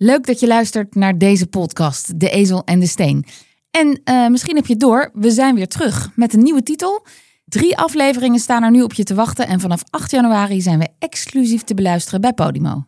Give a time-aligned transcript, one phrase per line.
[0.00, 3.24] Leuk dat je luistert naar deze podcast, De Ezel en de Steen.
[3.70, 7.06] En uh, misschien heb je door, we zijn weer terug met een nieuwe titel.
[7.44, 10.88] Drie afleveringen staan er nu op je te wachten en vanaf 8 januari zijn we
[10.98, 12.84] exclusief te beluisteren bij Podimo.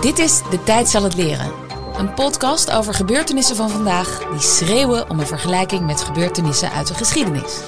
[0.00, 1.52] Dit is De Tijd zal het leren.
[1.96, 6.94] Een podcast over gebeurtenissen van vandaag die schreeuwen om een vergelijking met gebeurtenissen uit de
[6.94, 7.60] geschiedenis.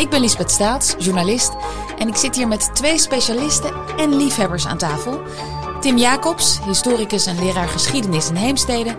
[0.00, 1.52] Ik ben Lisbeth Staats, journalist,
[1.98, 5.20] en ik zit hier met twee specialisten en liefhebbers aan tafel.
[5.80, 8.96] Tim Jacobs, historicus en leraar geschiedenis in Heemstede.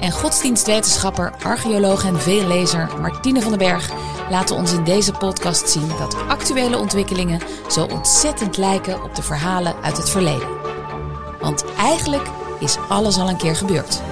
[0.00, 3.90] En godsdienstwetenschapper, archeoloog en veellezer Martine van den Berg
[4.30, 7.40] laten ons in deze podcast zien dat actuele ontwikkelingen
[7.70, 10.48] zo ontzettend lijken op de verhalen uit het verleden.
[11.40, 14.02] Want eigenlijk is alles al een keer gebeurd.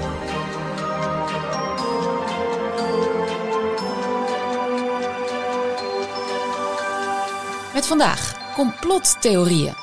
[7.80, 9.74] Met vandaag complottheorieën.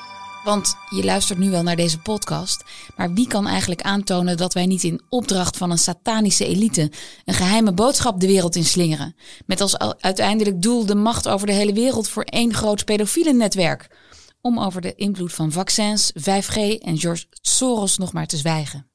[0.44, 2.64] Want je luistert nu wel naar deze podcast,
[2.95, 6.92] maar wie kan eigenlijk aantonen dat wij niet in opdracht van een satanische elite
[7.25, 9.16] een geheime boodschap de wereld inslingeren?
[9.45, 13.98] Met als uiteindelijk doel de macht over de hele wereld voor één groot pedofiele netwerk.
[14.42, 18.92] Om over de invloed van vaccins, 5G en George Soros nog maar te zwijgen.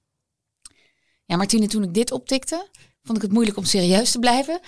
[1.25, 2.69] Ja, Martine, toen ik dit optikte,
[3.03, 4.61] vond ik het moeilijk om serieus te blijven.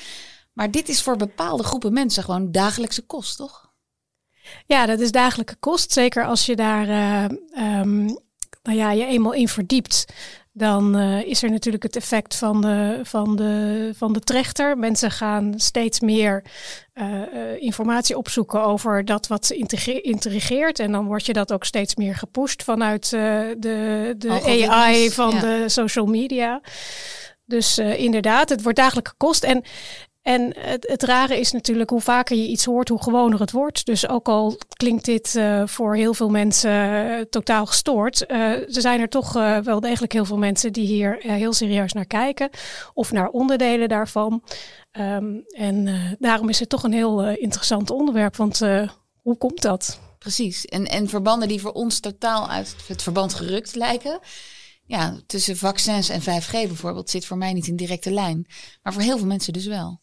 [0.53, 3.65] Maar dit is voor bepaalde groepen mensen gewoon dagelijkse kost, toch?
[4.67, 5.93] Ja, dat is dagelijkse kost.
[5.93, 8.05] Zeker als je daar uh, um,
[8.63, 10.05] nou ja, je eenmaal in verdiept.
[10.57, 14.79] Dan uh, is er natuurlijk het effect van de, van, de, van de trechter.
[14.79, 16.45] Mensen gaan steeds meer
[16.95, 17.23] uh,
[17.59, 19.51] informatie opzoeken over dat wat
[20.03, 20.79] intrigeert.
[20.79, 25.65] En dan wordt je dat ook steeds meer gepusht vanuit de, de AI van de
[25.67, 26.61] social media.
[27.45, 29.45] Dus inderdaad, het wordt dagelijke kost.
[29.45, 29.65] En
[30.25, 33.87] en het, het, rare is natuurlijk hoe vaker je iets hoort, hoe gewoner het wordt.
[33.87, 38.37] Dus ook al klinkt dit uh, voor heel veel mensen uh, totaal gestoord, uh,
[38.77, 42.51] er zijn er toch wel degelijk heel veel mensen die hier heel serieus naar kijken
[42.95, 44.43] of naar onderdelen daarvan.
[44.93, 48.59] Um, en daarom is het toch een heel interessant onderwerp, want
[49.23, 50.01] hoe komt dat?
[50.19, 50.65] Precies.
[50.65, 54.19] En, en verbanden die voor ons totaal uit het verband gerukt lijken.
[54.87, 58.47] Ja, tussen vaccins en 5G bijvoorbeeld zit voor mij niet in directe lijn.
[58.83, 60.03] Maar voor heel veel mensen dus wel.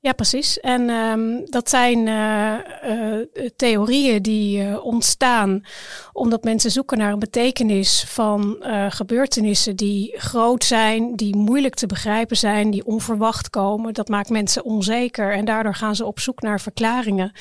[0.00, 0.60] Ja, precies.
[0.60, 2.54] En um, dat zijn uh,
[2.88, 3.26] uh,
[3.56, 5.64] theorieën die uh, ontstaan
[6.12, 8.56] omdat mensen zoeken naar een betekenis van
[8.88, 13.94] gebeurtenissen die groot zijn, die moeilijk te begrijpen zijn, die onverwacht komen.
[13.94, 17.32] Dat maakt mensen onzeker en daardoor gaan ze op zoek naar verklaringen.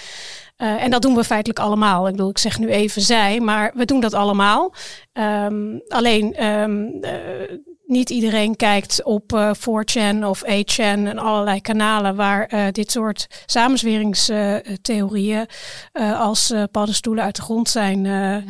[0.56, 2.08] En dat doen we feitelijk allemaal.
[2.08, 4.74] Ik bedoel, ik zeg nu even zij, maar we doen dat allemaal.
[5.14, 7.00] Um, alleen um,
[7.86, 15.48] niet iedereen kijkt op uh, 4chan of 8chan en allerlei kanalen waar dit soort samenzweringstheorieën
[16.18, 18.44] als paddenstoelen uit de grond zijn, ja.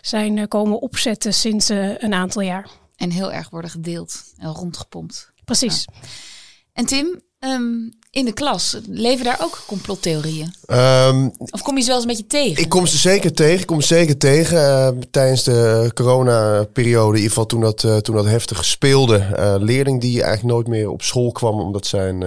[0.00, 1.68] zijn komen opzetten sinds
[1.98, 2.68] een aantal jaar.
[2.96, 5.32] En heel erg worden gedeeld en rondgepompt.
[5.44, 5.84] Precies.
[5.92, 5.98] Ja.
[6.72, 10.54] En Tim, um, in de klas, leven daar ook complottheorieën?
[10.66, 12.62] Um, of kom je ze wel eens een beetje tegen?
[12.62, 13.60] Ik kom ze zeker tegen.
[13.60, 17.08] Ik kom ze zeker tegen uh, tijdens de corona-periode.
[17.08, 19.16] In ieder geval toen dat, uh, toen dat heftig speelde.
[19.16, 22.24] Uh, leerling die eigenlijk nooit meer op school kwam omdat zijn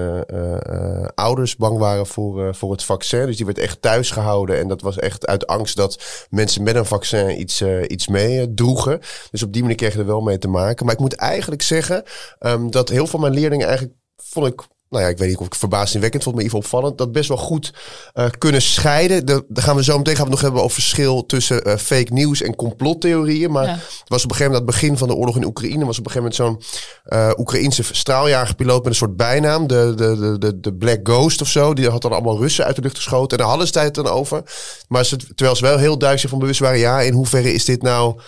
[1.15, 3.25] ouders bang waren voor, voor het vaccin.
[3.25, 4.59] Dus die werd echt thuis gehouden.
[4.59, 8.99] En dat was echt uit angst dat mensen met een vaccin iets, iets mee droegen.
[9.31, 10.85] Dus op die manier kreeg je er wel mee te maken.
[10.85, 12.03] Maar ik moet eigenlijk zeggen
[12.39, 15.37] um, dat heel veel van mijn leerlingen eigenlijk vond ik nou ja, ik weet niet
[15.37, 17.73] of ik verbazingwekkend vond, maar even opvallend, dat best wel goed
[18.15, 19.25] uh, kunnen scheiden.
[19.25, 22.13] Daar gaan we zo meteen gaan we het nog hebben over verschil tussen uh, fake
[22.13, 23.51] nieuws en complottheorieën.
[23.51, 23.71] Maar ja.
[23.71, 26.05] het was op een gegeven moment, het begin van de oorlog in Oekraïne, was op
[26.05, 26.65] een gegeven moment
[27.05, 31.47] zo'n uh, Oekraïense straaljagerpiloot met een soort bijnaam, de, de, de, de, Black Ghost of
[31.47, 31.73] zo.
[31.73, 34.07] Die had dan allemaal Russen uit de lucht geschoten en daar hadden ze het dan
[34.07, 34.43] over.
[34.87, 37.81] Maar ze, terwijl ze wel heel duidelijk van bewust waren, ja, in hoeverre is dit
[37.81, 38.19] nou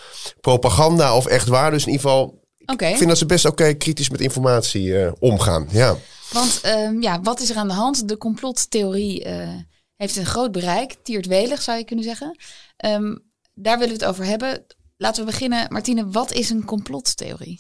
[0.42, 1.72] propaganda of echt waar?
[1.72, 2.92] Dus in ieder geval, okay.
[2.92, 5.68] ik vind dat ze best oké okay, kritisch met informatie omgaan.
[5.72, 5.98] Ja.
[6.34, 8.08] Want um, ja, wat is er aan de hand?
[8.08, 9.50] De complottheorie uh,
[9.96, 10.96] heeft een groot bereik.
[11.04, 12.38] Tiert welig zou je kunnen zeggen.
[12.86, 14.66] Um, daar willen we het over hebben.
[14.98, 15.74] Laten we beginnen.
[15.74, 17.60] Martine, wat is een complottheorie?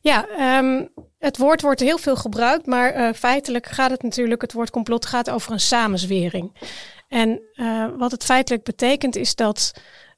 [0.00, 0.26] Ja,
[0.58, 0.88] um,
[1.18, 5.06] het woord wordt heel veel gebruikt, maar uh, feitelijk gaat het natuurlijk, het woord complot
[5.06, 6.72] gaat over een samenzwering.
[7.08, 9.72] En uh, wat het feitelijk betekent is dat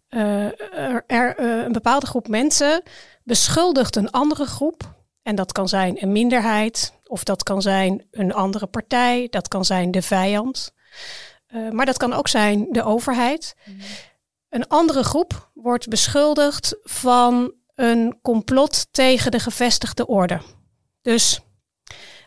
[0.08, 2.82] er een bepaalde groep mensen
[3.24, 8.32] beschuldigt een andere groep en dat kan zijn een minderheid, of dat kan zijn een
[8.32, 10.72] andere partij, dat kan zijn de vijand.
[11.54, 13.56] Uh, maar dat kan ook zijn de overheid.
[13.64, 13.76] Mm.
[14.48, 20.40] Een andere groep wordt beschuldigd van een complot tegen de gevestigde orde.
[21.02, 21.40] Dus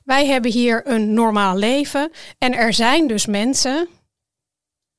[0.03, 2.11] wij hebben hier een normaal leven.
[2.37, 3.87] En er zijn dus mensen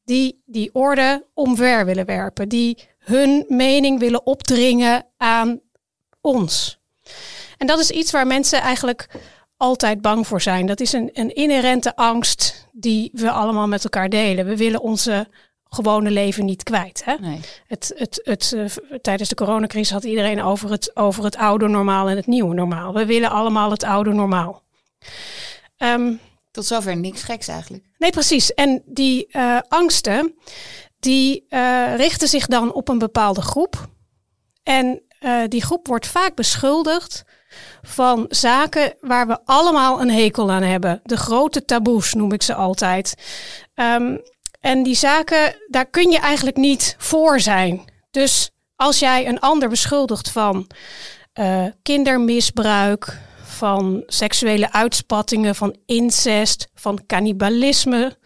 [0.04, 2.48] die die orde omver willen werpen.
[2.48, 5.60] Die hun mening willen opdringen aan
[6.20, 6.80] ons.
[7.56, 9.08] En dat is iets waar mensen eigenlijk
[9.56, 10.66] altijd bang voor zijn.
[10.66, 14.46] Dat is een, een inherente angst die we allemaal met elkaar delen.
[14.46, 15.28] We willen onze
[15.68, 17.04] gewone leven niet kwijt.
[17.04, 17.14] Hè?
[17.14, 17.40] Nee.
[17.66, 18.64] Het, het, het, uh,
[19.00, 22.92] tijdens de coronacrisis had iedereen over het, over het oude normaal en het nieuwe normaal.
[22.92, 24.62] We willen allemaal het oude normaal.
[25.78, 26.20] Um,
[26.50, 27.84] Tot zover niks geks eigenlijk.
[27.98, 28.54] Nee, precies.
[28.54, 30.34] En die uh, angsten,
[31.00, 33.88] die uh, richten zich dan op een bepaalde groep.
[34.62, 35.00] En
[35.48, 37.24] die groep wordt vaak beschuldigd
[37.82, 41.00] van zaken waar we allemaal een hekel aan hebben.
[41.04, 43.14] De grote taboes noem ik ze altijd.
[43.74, 44.20] Um,
[44.60, 47.84] en die zaken, daar kun je eigenlijk niet voor zijn.
[48.10, 50.66] Dus als jij een ander beschuldigt van
[51.34, 58.16] uh, kindermisbruik, van seksuele uitspattingen, van incest, van cannibalisme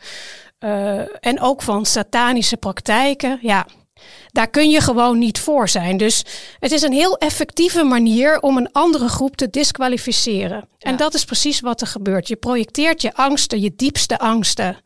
[0.60, 3.66] uh, en ook van satanische praktijken, ja,
[4.32, 5.96] daar kun je gewoon niet voor zijn.
[5.96, 6.24] Dus
[6.58, 10.68] het is een heel effectieve manier om een andere groep te disqualificeren.
[10.78, 10.90] Ja.
[10.90, 12.28] En dat is precies wat er gebeurt.
[12.28, 14.76] Je projecteert je angsten, je diepste angsten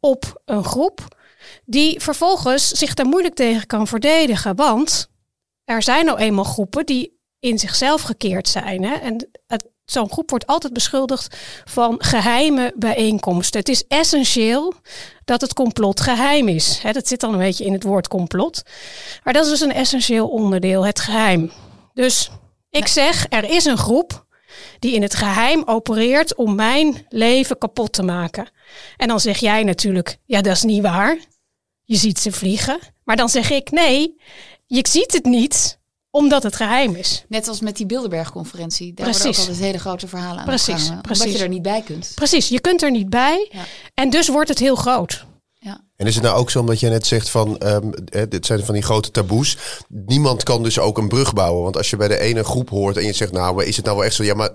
[0.00, 1.20] op een groep
[1.64, 4.56] die vervolgens zich daar moeilijk tegen kan verdedigen.
[4.56, 5.08] Want
[5.64, 8.84] er zijn nou eenmaal groepen die in zichzelf gekeerd zijn.
[8.84, 8.94] Hè?
[8.94, 9.30] En
[9.92, 13.60] zo'n groep wordt altijd beschuldigd van geheime bijeenkomsten.
[13.60, 14.74] Het is essentieel
[15.24, 16.78] dat het complot geheim is.
[16.82, 16.92] Hè?
[16.92, 18.62] Dat zit dan een beetje in het woord complot.
[19.24, 21.50] Maar dat is dus een essentieel onderdeel, het geheim.
[21.94, 22.30] Dus
[22.70, 24.26] ik zeg, er is een groep
[24.78, 28.48] die in het geheim opereert om mijn leven kapot te maken.
[28.96, 31.18] En dan zeg jij natuurlijk, ja, dat is niet waar.
[31.84, 32.78] Je ziet ze vliegen.
[33.04, 34.20] Maar dan zeg ik, nee,
[34.66, 35.80] je ziet het niet
[36.12, 37.24] omdat het geheim is.
[37.28, 38.94] Net als met die Bilderberg-conferentie.
[38.94, 39.22] Daar precies.
[39.22, 41.24] worden ook altijd hele grote verhalen aan precies, precies.
[41.24, 42.12] Omdat je er niet bij kunt.
[42.14, 43.48] Precies, je kunt er niet bij.
[43.50, 43.64] Ja.
[43.94, 45.26] En dus wordt het heel groot.
[46.02, 47.92] En is het nou ook zo omdat jij net zegt van, um,
[48.28, 49.56] dit zijn van die grote taboes.
[49.88, 51.62] Niemand kan dus ook een brug bouwen.
[51.62, 53.96] Want als je bij de ene groep hoort en je zegt, nou, is het nou
[53.96, 54.24] wel echt zo?
[54.24, 54.50] Ja, maar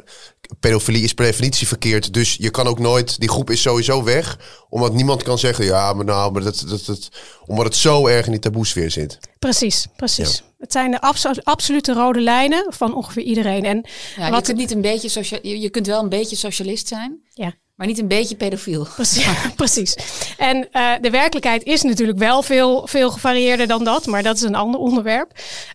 [0.59, 2.13] pedofilie is per definitie verkeerd.
[2.13, 4.39] Dus je kan ook nooit, die groep is sowieso weg.
[4.69, 7.09] Omdat niemand kan zeggen, ja, maar nou, maar dat, dat, dat,
[7.45, 9.19] omdat het zo erg in die taboesfeer zit.
[9.39, 10.37] Precies, precies.
[10.37, 10.45] Ja.
[10.57, 13.65] Het zijn de abso absolute rode lijnen van ongeveer iedereen.
[13.65, 13.85] En
[14.15, 17.19] ja, wat je kunt niet een beetje je, je kunt wel een beetje socialist zijn.
[17.33, 17.53] Ja.
[17.77, 18.87] Maar niet een beetje pedofiel.
[18.95, 19.27] Precies.
[19.55, 19.97] precies.
[20.37, 24.41] En uh, de werkelijkheid is natuurlijk wel veel, veel gevarieerder dan dat, maar dat is
[24.41, 25.31] een ander onderwerp.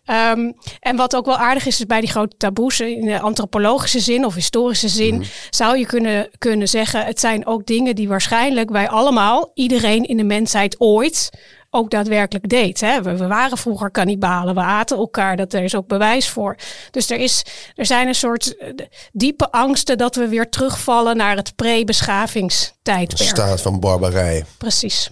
[0.06, 4.00] Um, en wat ook wel aardig is, is bij die grote taboes, in de antropologische
[4.00, 5.22] zin of historische zin, mm.
[5.50, 10.16] zou je kunnen, kunnen zeggen, het zijn ook dingen die waarschijnlijk wij allemaal, iedereen in
[10.16, 11.30] de mensheid ooit,
[11.74, 12.80] ook daadwerkelijk deed.
[12.80, 13.02] Hè.
[13.02, 16.56] We, we, waren vroeger kannibalen, we aten elkaar, dat er is ook bewijs voor.
[16.90, 18.68] Dus er, is, er zijn een soort uh,
[19.12, 23.28] diepe angsten dat we weer terugvallen naar het pre-beschavingstijdperk.
[23.28, 24.44] Staat van barbarij.
[24.58, 25.10] Precies.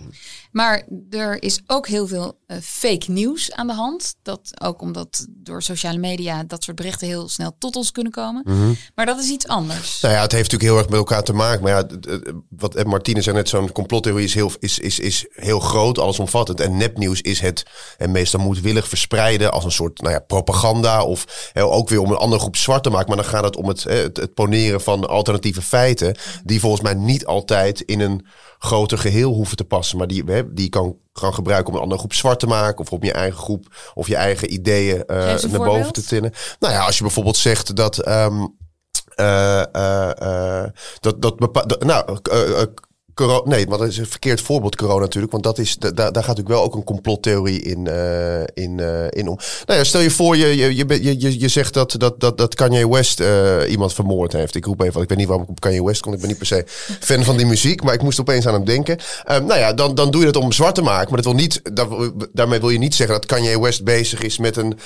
[0.50, 4.14] Maar er is ook heel veel uh, fake nieuws aan de hand.
[4.22, 8.42] Dat ook omdat door sociale media dat soort berichten heel snel tot ons kunnen komen.
[8.46, 8.76] Mm -hmm.
[8.94, 10.00] Maar dat is iets anders.
[10.00, 11.62] Nou ja, het heeft natuurlijk heel erg met elkaar te maken.
[11.62, 11.86] Maar ja,
[12.48, 16.60] wat Martine zei net, zo'n complottheorie is heel, is, is, is heel groot, allesomvattend.
[16.60, 17.62] En nepnieuws is het,
[17.98, 21.04] en meestal moedwillig verspreiden als een soort nou ja, propaganda.
[21.04, 23.08] Of hè, ook weer om een andere groep zwart te maken.
[23.08, 26.16] Maar dan gaat het om het, het, het poneren van alternatieve feiten.
[26.44, 28.26] Die volgens mij niet altijd in een
[28.58, 29.98] groter geheel hoeven te passen.
[29.98, 32.78] Maar die, die kan kan gebruiken om een andere groep zwart te maken.
[32.78, 35.64] Of om je eigen groep of je eigen ideeën uh, naar voorbeeld?
[35.64, 36.32] boven te tillen.
[36.58, 38.08] Nou ja, als je bijvoorbeeld zegt dat.
[38.08, 38.58] Um,
[39.16, 40.64] uh, uh,
[41.00, 42.18] dat, dat, bepa- nou,
[43.14, 45.32] Corona, nee, maar dat is een verkeerd voorbeeld corona natuurlijk.
[45.32, 49.28] Want dat is, daar, gaat natuurlijk wel ook een complottheorie in, uh, in, uh, in
[49.28, 49.38] om.
[49.66, 52.54] Nou ja, stel je voor, je, je, je, je, je zegt dat, dat, dat, dat
[52.54, 54.54] Kanye West uh, iemand vermoord heeft.
[54.54, 56.12] Ik roep even, ik weet niet waarom ik op Kanye West kon.
[56.12, 56.64] Ik ben niet per se
[57.00, 58.98] fan van die muziek, maar ik moest opeens aan hem denken.
[59.30, 61.08] Um, nou ja, dan, dan doe je dat om zwart te maken.
[61.08, 61.62] Maar dat wil niet,
[62.32, 64.78] daarmee wil je niet zeggen dat Kanye West bezig is met een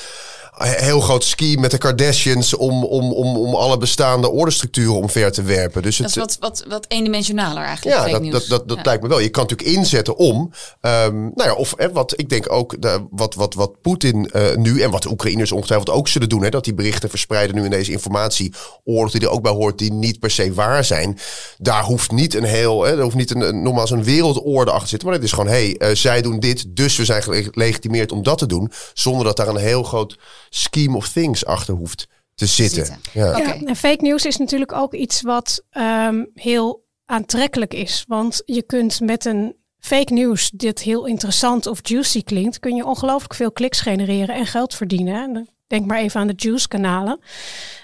[0.57, 5.43] heel groot ski met de Kardashians om, om, om, om alle bestaande ordestructuren omver te
[5.43, 5.83] werpen.
[5.83, 8.09] Dus het, dat is wat, wat, wat eendimensionaler eigenlijk.
[8.09, 8.83] Ja, dat, dat, dat, dat ja.
[8.83, 9.21] lijkt me wel.
[9.21, 10.37] Je kan natuurlijk inzetten om,
[10.81, 14.55] um, nou ja, of hè, wat ik denk ook, de, wat, wat, wat Poetin uh,
[14.55, 17.65] nu en wat de Oekraïners ongetwijfeld ook zullen doen, hè, dat die berichten verspreiden nu
[17.65, 21.19] in deze informatieoorlog die er ook bij hoort, die niet per se waar zijn.
[21.59, 24.83] Daar hoeft niet een heel, hè, er hoeft niet een, een, nogmaals een wereldorde achter
[24.85, 27.23] te zitten, maar het is gewoon, hé, hey, uh, zij doen dit, dus we zijn
[27.23, 30.19] gelegitimeerd om dat te doen, zonder dat daar een heel groot
[30.57, 32.87] scheme of things achter hoeft te zitten.
[32.87, 33.01] zitten.
[33.13, 33.29] Ja.
[33.29, 33.59] Okay.
[33.59, 33.67] ja.
[33.67, 38.05] en fake news is natuurlijk ook iets wat um, heel aantrekkelijk is.
[38.09, 42.85] Want je kunt met een fake news dit heel interessant of juicy klinkt, kun je
[42.85, 45.49] ongelooflijk veel kliks genereren en geld verdienen.
[45.67, 47.21] Denk maar even aan de Juice-kanalen.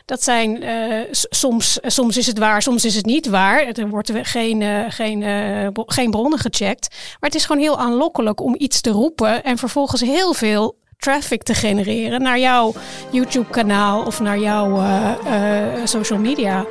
[0.04, 3.66] Dat zijn uh, soms, soms is het waar, soms is het niet waar.
[3.66, 6.88] Er wordt geen, uh, geen, uh, geen bronnen gecheckt.
[6.90, 11.42] Maar het is gewoon heel aanlokkelijk om iets te roepen en vervolgens heel veel traffic
[11.42, 12.74] te genereren naar jouw
[13.10, 14.82] YouTube-kanaal of naar jouw
[15.84, 16.66] social media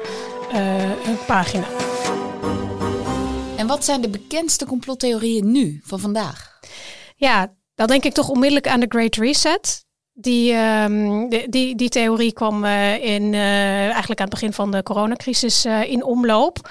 [1.26, 1.68] pagina.
[3.58, 6.60] En wat zijn de bekendste complottheorieën nu van vandaag?
[7.16, 9.88] Ja, dan denk ik toch onmiddellijk aan de Great Reset.
[10.14, 14.84] Die, um, die, die, theorie kwam uh, in, uh, eigenlijk aan het begin van de
[14.84, 16.70] coronacrisis uh, in omloop.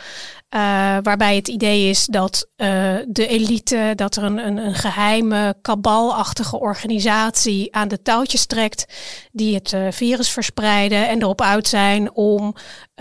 [0.54, 0.60] Uh,
[1.02, 2.68] waarbij het idee is dat uh,
[3.08, 8.84] de elite, dat er een, een, een geheime, kabalachtige organisatie aan de touwtjes trekt,
[9.32, 12.54] die het uh, virus verspreiden en erop uit zijn om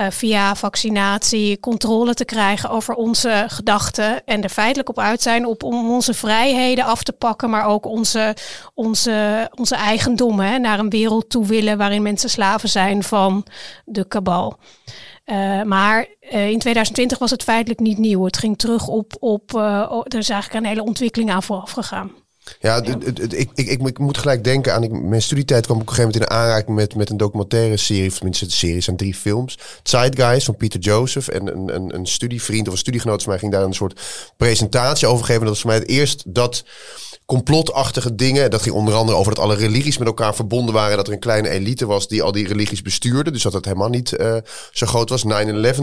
[0.10, 4.26] via vaccinatie controle te krijgen over onze gedachten.
[4.26, 7.86] En er feitelijk op uit zijn op, om onze vrijheden af te pakken, maar ook
[7.86, 8.36] onze,
[8.74, 13.46] onze, onze eigendommen naar een wereld toe willen waarin mensen slaven zijn van
[13.86, 14.60] de kabal.
[15.32, 18.26] Uh, maar uh, in 2020 was het feitelijk niet nieuw.
[18.26, 22.12] Het ging terug op, op uh, er is eigenlijk een hele ontwikkeling aan vooraf gegaan.
[22.60, 24.84] Ja, ik, ik, ik, moet gelijk denken aan.
[24.84, 27.78] Ik, mijn studietijd kwam ik op een gegeven moment in aanraking met, met een documentaire
[27.78, 28.10] serie.
[28.10, 29.58] Of tenminste, de serie zijn drie films.
[29.84, 31.28] Zeitgeist van Peter Joseph.
[31.28, 34.02] En een, een, een studievriend of een studiegenoot van mij ging daar een soort
[34.38, 35.42] presentatie over geven.
[35.42, 36.64] Dat was voor mij het eerst dat
[37.28, 38.50] complotachtige dingen.
[38.50, 40.98] Dat ging onder andere over dat alle religies met elkaar verbonden waren.
[40.98, 43.32] Dat er een kleine elite was die al die religies bestuurde.
[43.32, 44.36] Dus dat het helemaal niet uh,
[44.72, 45.24] zo groot was.
[45.26, 45.30] 9-11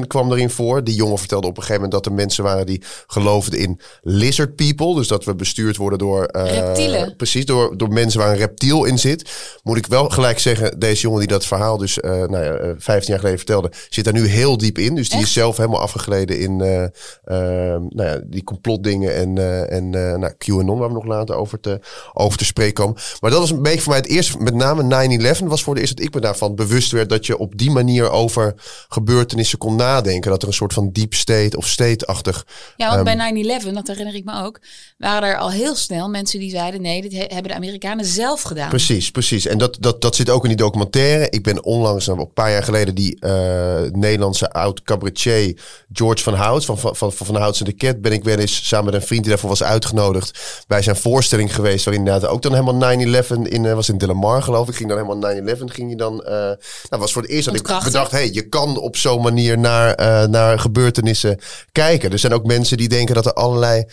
[0.06, 0.84] kwam erin voor.
[0.84, 4.54] Die jongen vertelde op een gegeven moment dat er mensen waren die geloofden in lizard
[4.56, 4.94] people.
[4.94, 6.28] Dus dat we bestuurd worden door...
[6.36, 7.16] Uh, Reptielen.
[7.16, 9.30] Precies, door, door mensen waar een reptiel in zit.
[9.62, 13.10] Moet ik wel gelijk zeggen, deze jongen die dat verhaal dus uh, nou ja, 15
[13.10, 14.94] jaar geleden vertelde, zit daar nu heel diep in.
[14.94, 15.26] Dus die Echt?
[15.26, 17.00] is zelf helemaal afgegleden in nou
[17.94, 21.80] ja, die complotdingen en, en nou, QAnon, waar we nog later over te,
[22.12, 22.96] over te spreken komen.
[23.20, 25.08] Maar dat was een beetje voor mij het eerste, met name
[25.40, 27.70] 9-11 was voor de eerste dat ik me daarvan bewust werd dat je op die
[27.70, 28.54] manier over
[28.88, 30.30] gebeurtenissen kon nadenken.
[30.30, 32.46] Dat er een soort van deep state of state-achtig.
[32.76, 34.60] Ja, want um, bij 9-11, dat herinner ik me ook,
[34.98, 38.68] waren er al heel snel mensen die zeiden nee, dit hebben de Amerikanen zelf gedaan.
[38.68, 39.46] Precies, precies.
[39.46, 41.30] En dat, dat, dat zit ook in die documentaire.
[41.30, 43.30] Ik ben onlangs, nou, een paar jaar geleden, die uh,
[43.92, 45.22] Nederlandse oud cabaretier
[45.92, 48.68] George van Hout van Van, van, van Houts en de Cat ben ik wel eens
[48.68, 51.84] samen met een vriend die daarvoor was uitgenodigd bij zijn voorstelling geweest.
[51.84, 54.74] Waarin inderdaad ook dan helemaal 9-11 in, uh, was in Delamar geloof ik.
[54.74, 56.22] Ging dan helemaal 9-11 ging je dan.
[56.24, 56.56] Uh, nou,
[56.88, 60.28] was voor het eerst dat ik bedacht, hey, je kan op zo'n manier naar, uh,
[60.28, 61.38] naar gebeurtenissen
[61.72, 62.10] kijken.
[62.10, 63.84] Er zijn ook mensen die denken dat er allerlei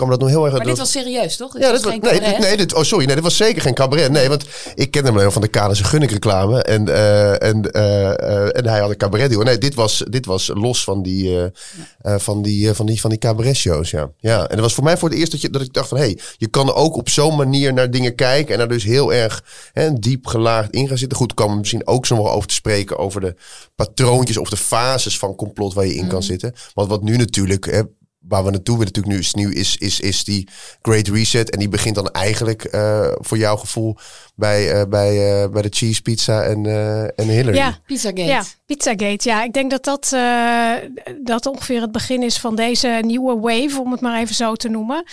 [0.00, 0.56] kan me dat nog heel erg...
[0.56, 1.52] Maar dit was serieus, toch?
[1.52, 3.74] Dit ja, dit was, nee, dit, nee dit, oh sorry, nee, dit was zeker geen
[3.74, 4.10] cabaret.
[4.10, 6.62] Nee, want ik kende hem alleen van de Kalense Gunnik reclame.
[6.62, 10.84] En, uh, en, uh, en hij had een cabaret Nee, dit was, dit was los
[10.84, 11.44] van die, uh,
[12.16, 14.10] van die, van die, van die cabaret shows, ja.
[14.18, 14.40] ja.
[14.40, 15.98] En dat was voor mij voor het eerst dat, je, dat ik dacht van...
[15.98, 18.52] hé, hey, je kan ook op zo'n manier naar dingen kijken...
[18.52, 21.18] en daar dus heel erg hè, diep gelaagd in gaan zitten.
[21.18, 22.98] Goed, kan misschien ook zo nog over te spreken...
[22.98, 23.34] over de
[23.74, 26.10] patroontjes of de fases van complot waar je in mm.
[26.10, 26.54] kan zitten.
[26.74, 27.64] Want wat nu natuurlijk...
[27.64, 27.82] Hè,
[28.20, 30.48] waar we naartoe willen natuurlijk nu is nieuw is, is, is die
[30.82, 31.50] Great Reset.
[31.50, 33.96] En die begint dan eigenlijk uh, voor jouw gevoel
[34.34, 36.66] bij, uh, bij, uh, bij de cheese pizza en,
[37.16, 37.56] en Hillary.
[37.56, 38.24] Ja, Pizzagate.
[38.24, 39.28] Ja, Pizzagate.
[39.28, 40.16] Ja, ik denk dat dat,
[41.24, 44.68] dat ongeveer het begin is van deze nieuwe wave, om het maar even zo te
[44.68, 45.04] noemen.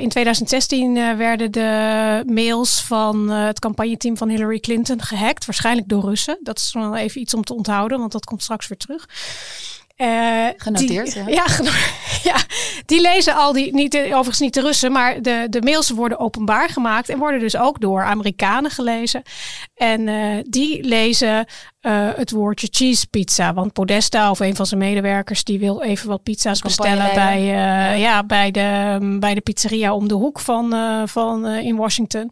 [0.00, 5.44] in 2016 werden de mails van het campagneteam van Hillary Clinton gehackt.
[5.46, 6.38] Waarschijnlijk door Russen.
[6.42, 9.06] Dat is wel even iets om te onthouden, want dat komt straks weer terug.
[9.98, 11.28] Uh, Genoteerd, die, ja.
[11.28, 11.44] Ja,
[12.30, 12.36] ja,
[12.86, 16.68] die lezen al die, niet, overigens niet de Russen, maar de, de mails worden openbaar
[16.68, 19.22] gemaakt en worden dus ook door Amerikanen gelezen.
[19.74, 21.46] En uh, die lezen
[21.80, 23.54] uh, het woordje cheese pizza.
[23.54, 27.92] Want Podesta of een van zijn medewerkers die wil even wat pizza's bestellen bij, ja.
[27.92, 28.24] ja.
[28.24, 30.74] bij, de, bij de pizzeria om de hoek van,
[31.08, 32.30] van in Washington,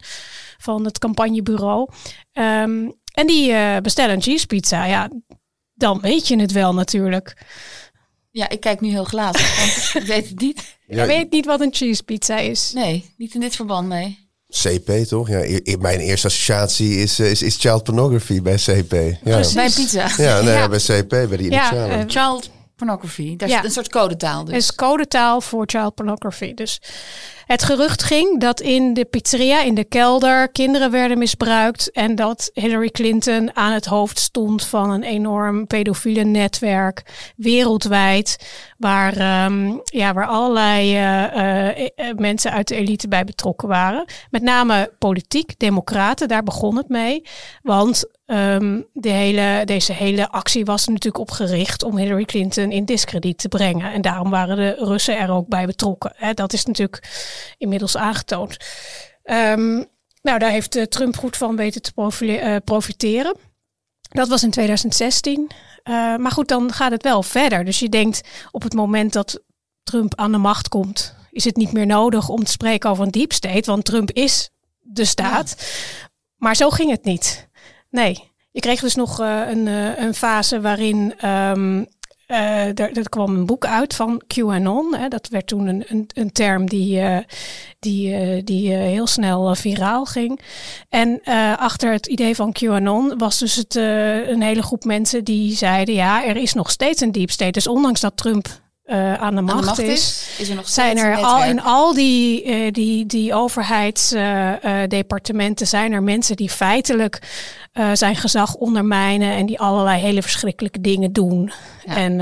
[0.57, 1.89] van het campagnebureau.
[2.33, 4.85] Um, en die bestellen een cheese pizza.
[4.85, 5.09] Ja,
[5.77, 7.35] dan weet je het wel natuurlijk.
[8.31, 10.75] Ja, ik kijk nu heel glazig, want ik weet het niet.
[10.87, 12.71] Ja, je weet niet wat een cheese pizza is.
[12.73, 14.25] Nee, niet in dit verband, nee.
[14.49, 15.29] CP toch?
[15.29, 18.91] Ja, mijn eerste associatie is, is, is child pornography bij CP.
[19.23, 19.43] Ja.
[19.53, 20.09] Bij pizza.
[20.17, 20.69] Ja, nee, ja.
[20.69, 21.97] bij CP, bij die initialen.
[21.97, 23.35] Ja, uh, child pornography.
[23.35, 23.63] Dat is ja.
[23.63, 24.53] een soort codetaal dus.
[24.53, 26.53] Het is codetaal voor child pornography.
[26.53, 26.81] Dus
[27.45, 31.91] het gerucht ging dat in de pizzeria, in de kelder, kinderen werden misbruikt.
[31.91, 38.47] En dat Hillary Clinton aan het hoofd stond van een enorm pedofiele netwerk wereldwijd.
[38.77, 44.05] Waar, um, ja, waar allerlei uh, uh, mensen uit de elite bij betrokken waren.
[44.29, 47.21] Met name politiek, democraten, daar begon het mee.
[47.61, 52.71] Want um, de hele, deze hele actie was er natuurlijk op gericht om Hillary Clinton
[52.71, 53.91] in discrediet te brengen.
[53.93, 56.35] En daarom waren de Russen er ook bij betrokken.
[56.35, 57.03] Dat is natuurlijk
[57.57, 58.57] inmiddels aangetoond.
[59.23, 59.85] Um,
[60.21, 63.37] Nou, daar heeft Trump goed van weten te profiteren.
[64.09, 65.51] Dat was in 2016.
[66.17, 67.65] maar goed, dan gaat het wel verder.
[67.65, 69.43] Dus je denkt op het moment dat
[69.83, 73.11] Trump aan de macht komt, is het niet meer nodig om te spreken over een
[73.11, 75.55] deep state, want Trump is de staat.
[76.35, 77.46] Maar zo ging het niet.
[77.89, 81.87] Nee, je kreeg dus nog uh, een, uh, een fase waarin um,
[82.25, 84.95] er, kwam een boek uit van QAnon.
[84.95, 85.07] Hè.
[85.07, 87.01] Dat werd toen een, een, een term die,
[87.79, 90.41] die, die heel snel viraal ging.
[90.89, 91.21] En
[91.57, 96.25] achter het idee van QAnon was dus het, een hele groep mensen die zeiden: ja,
[96.25, 97.51] er is nog steeds een deep state.
[97.51, 98.47] Dus ondanks dat Trump
[98.87, 103.05] uh, aan de macht, is, is, er zijn er al in al die, uh, die,
[103.05, 107.45] die overheidsdepartementen uh, zijn er mensen die feitelijk
[107.93, 111.51] zijn gezag ondermijnen en die allerlei hele verschrikkelijke dingen doen.
[111.85, 111.95] Ja.
[111.95, 112.19] En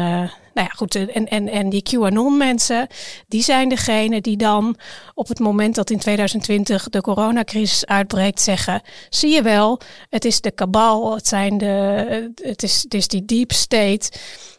[0.55, 2.87] nou ja, goed, en, en, en die QAnon-mensen,
[3.27, 4.77] die zijn degene die dan
[5.13, 9.79] op het moment dat in 2020 de coronacrisis uitbreekt zeggen, zie je wel,
[10.09, 14.11] het is de kabal, het, zijn de, het, is, het is die deep state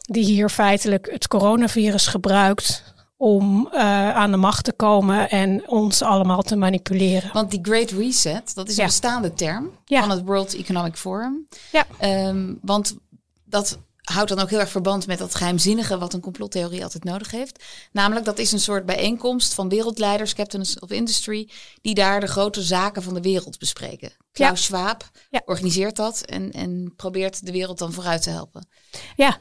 [0.06, 3.80] die hier feitelijk het coronavirus gebruikt om uh,
[4.14, 7.30] aan de macht te komen en ons allemaal te manipuleren.
[7.32, 10.00] Want die Great Reset, dat is een bestaande term ja.
[10.00, 11.46] van het World Economic Forum.
[11.72, 11.86] Ja.
[12.28, 12.96] Um, want
[13.44, 17.30] dat houdt dan ook heel erg verband met dat geheimzinnige wat een complottheorie altijd nodig
[17.30, 17.64] heeft.
[17.92, 22.62] Namelijk dat is een soort bijeenkomst van wereldleiders, captains of industry, die daar de grote
[22.62, 24.12] zaken van de wereld bespreken.
[24.32, 25.10] Klaus Schwab
[25.44, 28.68] organiseert dat en, en probeert de wereld dan vooruit te helpen.
[29.16, 29.38] Ja,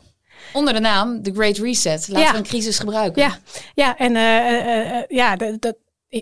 [0.54, 2.08] Onder de naam The Great Reset.
[2.08, 3.22] Laten we een crisis gebruiken.
[3.22, 3.38] Ja,
[3.74, 5.76] ja en uh, uh, ja, dat,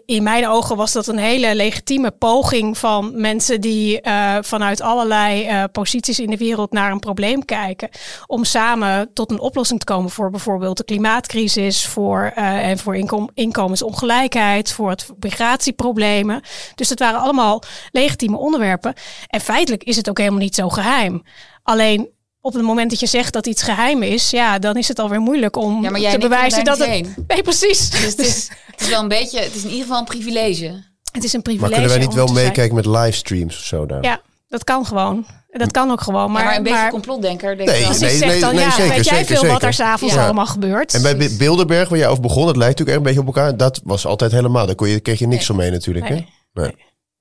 [0.05, 5.49] in mijn ogen was dat een hele legitieme poging van mensen die uh, vanuit allerlei
[5.49, 7.89] uh, posities in de wereld naar een probleem kijken.
[8.27, 12.95] Om samen tot een oplossing te komen voor bijvoorbeeld de klimaatcrisis, voor, uh, en voor
[12.95, 16.41] inkom inkomensongelijkheid, voor het migratieproblemen.
[16.75, 18.93] Dus dat waren allemaal legitieme onderwerpen.
[19.27, 21.23] En feitelijk is het ook helemaal niet zo geheim.
[21.63, 22.09] Alleen
[22.45, 25.19] op het moment dat je zegt dat iets geheim is, ja, dan is het alweer
[25.19, 27.27] moeilijk om te bewijzen dat het.
[27.27, 27.89] Nee, precies.
[27.89, 30.83] Dus het is, het is wel een beetje, het is in ieder geval een privilege.
[31.11, 31.71] Het is een privilege.
[31.71, 34.03] Maar kunnen wij niet wel meekijken met livestreams of zo daar?
[34.03, 35.25] Ja, dat kan gewoon.
[35.49, 36.31] Dat kan ook gewoon.
[36.31, 37.57] Maar, ja, maar een beetje complotdenker.
[37.57, 40.13] Denk nee, als nee, zegt dan, nee, ja, zeker, weet jij veel wat er s'avonds
[40.13, 40.23] ja.
[40.23, 40.93] allemaal gebeurt.
[40.93, 43.57] En bij Bilderberg, waar jij over begon, het lijkt natuurlijk echt een beetje op elkaar.
[43.57, 44.65] Dat was altijd helemaal.
[44.65, 46.09] Daar kon je, kreeg je niks van mee natuurlijk.
[46.09, 46.27] Nee.
[46.53, 46.61] Hè?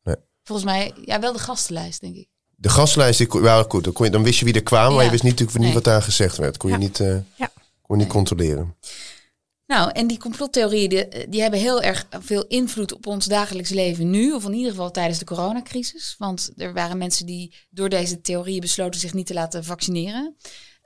[0.02, 0.16] Nee.
[0.42, 2.31] Volgens mij, ja, wel de gastenlijst, denk ik
[2.62, 5.04] de gastlijst, die, wel goed, dan, kon je, dan wist je wie er kwam, maar
[5.04, 6.56] je wist niet, natuurlijk niet wat daar gezegd werd.
[6.56, 7.50] Kon je niet, uh, ja.
[7.82, 8.76] kon je niet controleren.
[9.66, 14.10] Nou, en die complottheorieën die, die, hebben heel erg veel invloed op ons dagelijks leven
[14.10, 16.14] nu, of in ieder geval tijdens de coronacrisis.
[16.18, 20.36] Want er waren mensen die door deze theorieën besloten zich niet te laten vaccineren.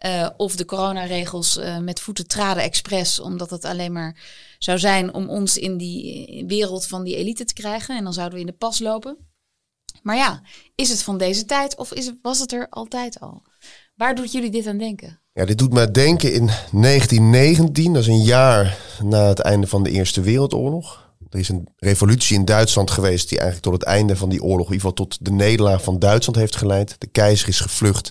[0.06, 4.16] Uh, of de coronaregels uh, met voeten traden expres, omdat het alleen maar
[4.58, 7.96] zou zijn om ons in die wereld van die elite te krijgen.
[7.96, 9.16] En dan zouden we in de pas lopen.
[10.06, 10.42] Maar ja,
[10.74, 13.42] is het van deze tijd of is was het er altijd al?
[13.94, 15.20] Waar doet jullie dit aan denken?
[15.32, 19.82] Ja, dit doet mij denken in 1919, dat is een jaar na het einde van
[19.82, 21.14] de Eerste Wereldoorlog.
[21.30, 24.66] Er is een revolutie in Duitsland geweest die eigenlijk tot het einde van die oorlog,
[24.66, 26.94] in ieder geval tot de nederlaag van Duitsland heeft geleid.
[26.98, 28.10] De keizer is gevlucht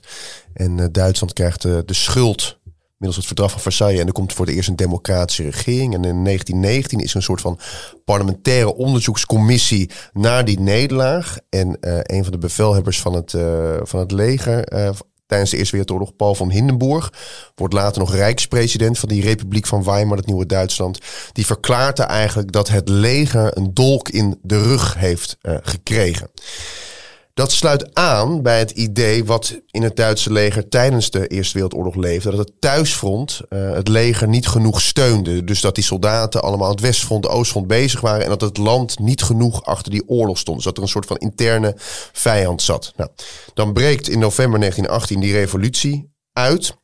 [0.54, 2.60] en uh, Duitsland krijgt uh, de schuld
[3.06, 4.00] middels het verdrag van Versailles.
[4.00, 5.94] En er komt voor het eerst een democratische regering.
[5.94, 7.60] En in 1919 is er een soort van
[8.06, 11.38] parlementaire onderzoekscommissie naar die nederlaag.
[11.50, 14.90] En uh, een van de bevelhebbers van het, uh, van het leger uh,
[15.26, 17.14] tijdens de Eerste Wereldoorlog, Paul van Hindenburg,
[17.56, 21.00] wordt later nog rijkspresident van die Republiek van Weimar, het nieuwe Duitsland.
[21.32, 26.30] Die verklaart eigenlijk dat het leger een dolk in de rug heeft gekregen.
[27.36, 31.96] Dat sluit aan bij het idee wat in het Duitse leger tijdens de Eerste Wereldoorlog
[31.96, 32.30] leefde.
[32.30, 35.44] Dat het thuisfront uh, het leger niet genoeg steunde.
[35.44, 38.24] Dus dat die soldaten allemaal het westfront, de oostfront bezig waren.
[38.24, 40.56] En dat het land niet genoeg achter die oorlog stond.
[40.56, 41.74] Dus dat er een soort van interne
[42.12, 42.94] vijand zat.
[42.96, 43.10] Nou,
[43.54, 46.78] dan breekt in november 1918 die revolutie uit.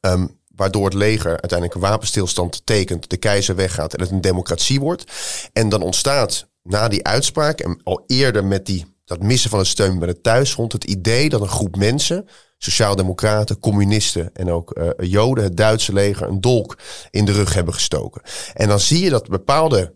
[0.00, 4.80] Um, waardoor het leger uiteindelijk een wapenstilstand tekent, de keizer weggaat en het een democratie
[4.80, 5.04] wordt.
[5.52, 9.66] En dan ontstaat na die uitspraak en al eerder met die dat missen van een
[9.66, 14.88] steun bij het thuisgrond, het idee dat een groep mensen, sociaaldemocraten, communisten en ook uh,
[14.98, 16.78] joden, het Duitse leger, een dolk
[17.10, 18.22] in de rug hebben gestoken.
[18.54, 19.94] En dan zie je dat bepaalde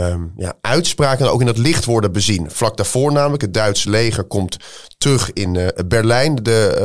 [0.00, 2.50] um, ja, uitspraken ook in dat licht worden bezien.
[2.50, 4.56] Vlak daarvoor namelijk, het Duitse leger komt
[4.98, 6.34] terug in uh, Berlijn.
[6.34, 6.76] De,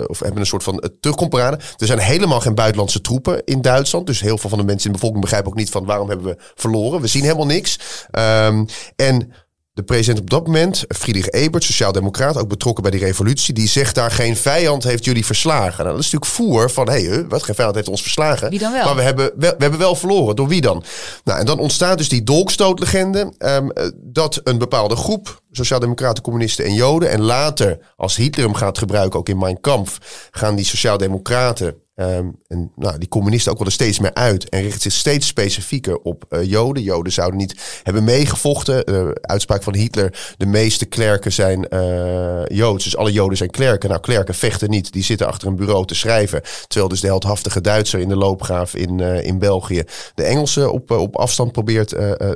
[0.00, 1.56] uh, of hebben een soort van uh, terugkomparade.
[1.76, 4.06] Er zijn helemaal geen buitenlandse troepen in Duitsland.
[4.06, 6.26] Dus heel veel van de mensen in de bevolking begrijpen ook niet van waarom hebben
[6.26, 7.00] we verloren.
[7.00, 7.78] We zien helemaal niks.
[8.10, 8.66] Um,
[8.96, 9.32] en
[9.76, 13.94] de president op dat moment, Friedrich Ebert, sociaaldemocraat, ook betrokken bij die revolutie, die zegt
[13.94, 15.84] daar geen vijand heeft jullie verslagen.
[15.84, 18.50] Nou, dat is natuurlijk voer van, hé, hey, wat geen vijand heeft ons verslagen.
[18.50, 18.84] Wie dan wel?
[18.84, 20.36] Maar we hebben, we, we hebben wel verloren.
[20.36, 20.84] Door wie dan?
[21.24, 26.74] Nou, en dan ontstaat dus die dolkstootlegende um, dat een bepaalde groep, sociaaldemocraten, communisten en
[26.74, 29.98] joden, en later, als Hitler hem gaat gebruiken, ook in Mein Kampf,
[30.30, 34.62] gaan die sociaaldemocraten Um, en nou, die communisten ook wel er steeds meer uit en
[34.62, 36.82] richt zich steeds specifieker op uh, Joden.
[36.82, 38.90] Joden zouden niet hebben meegevochten.
[38.90, 42.84] Uh, uitspraak van Hitler: de meeste klerken zijn uh, Joods.
[42.84, 43.88] Dus alle Joden zijn klerken.
[43.88, 44.92] Nou, klerken vechten niet.
[44.92, 46.42] Die zitten achter een bureau te schrijven.
[46.68, 49.82] Terwijl dus de heldhaftige Duitser in de loopgraaf in, in België
[50.14, 51.88] de Engelsen op, op afstand probeert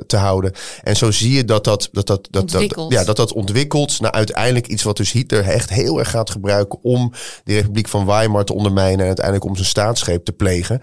[0.07, 0.51] te houden.
[0.83, 4.11] En zo zie je dat dat, dat, dat, dat, dat, ja, dat, dat ontwikkelt naar
[4.11, 8.45] uiteindelijk iets wat dus Hitler echt heel erg gaat gebruiken om de Republiek van Weimar
[8.45, 10.81] te ondermijnen en uiteindelijk om zijn staatsgreep te plegen.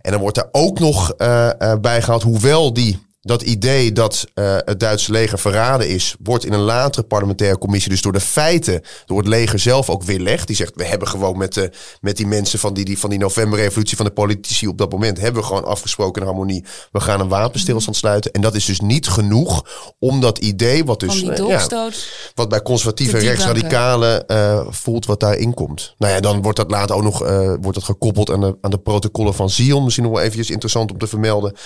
[0.00, 4.56] En dan wordt er ook nog uh, uh, bijgehaald, hoewel die dat idee dat uh,
[4.64, 8.82] het Duitse leger verraden is, wordt in een latere parlementaire commissie, dus door de feiten,
[9.06, 10.46] door het leger zelf ook weerlegd.
[10.46, 13.18] Die zegt, we hebben gewoon met, de, met die mensen van die, die, van die
[13.18, 16.64] novemberrevolutie, van de politici op dat moment, hebben we gewoon afgesproken in harmonie.
[16.92, 18.06] We gaan een wapenstilstand mhm.
[18.06, 18.32] sluiten.
[18.32, 19.64] En dat is dus niet genoeg
[19.98, 21.90] om dat idee, wat dus uh, ja,
[22.34, 25.94] wat bij conservatieve en rechtsradicalen uh, voelt, wat daarin komt.
[25.98, 28.78] Nou ja, dan wordt dat later ook nog wordt dat gekoppeld aan de, aan de
[28.78, 29.84] protocollen van Zion.
[29.84, 31.56] Misschien nog wel eventjes interessant om te vermelden.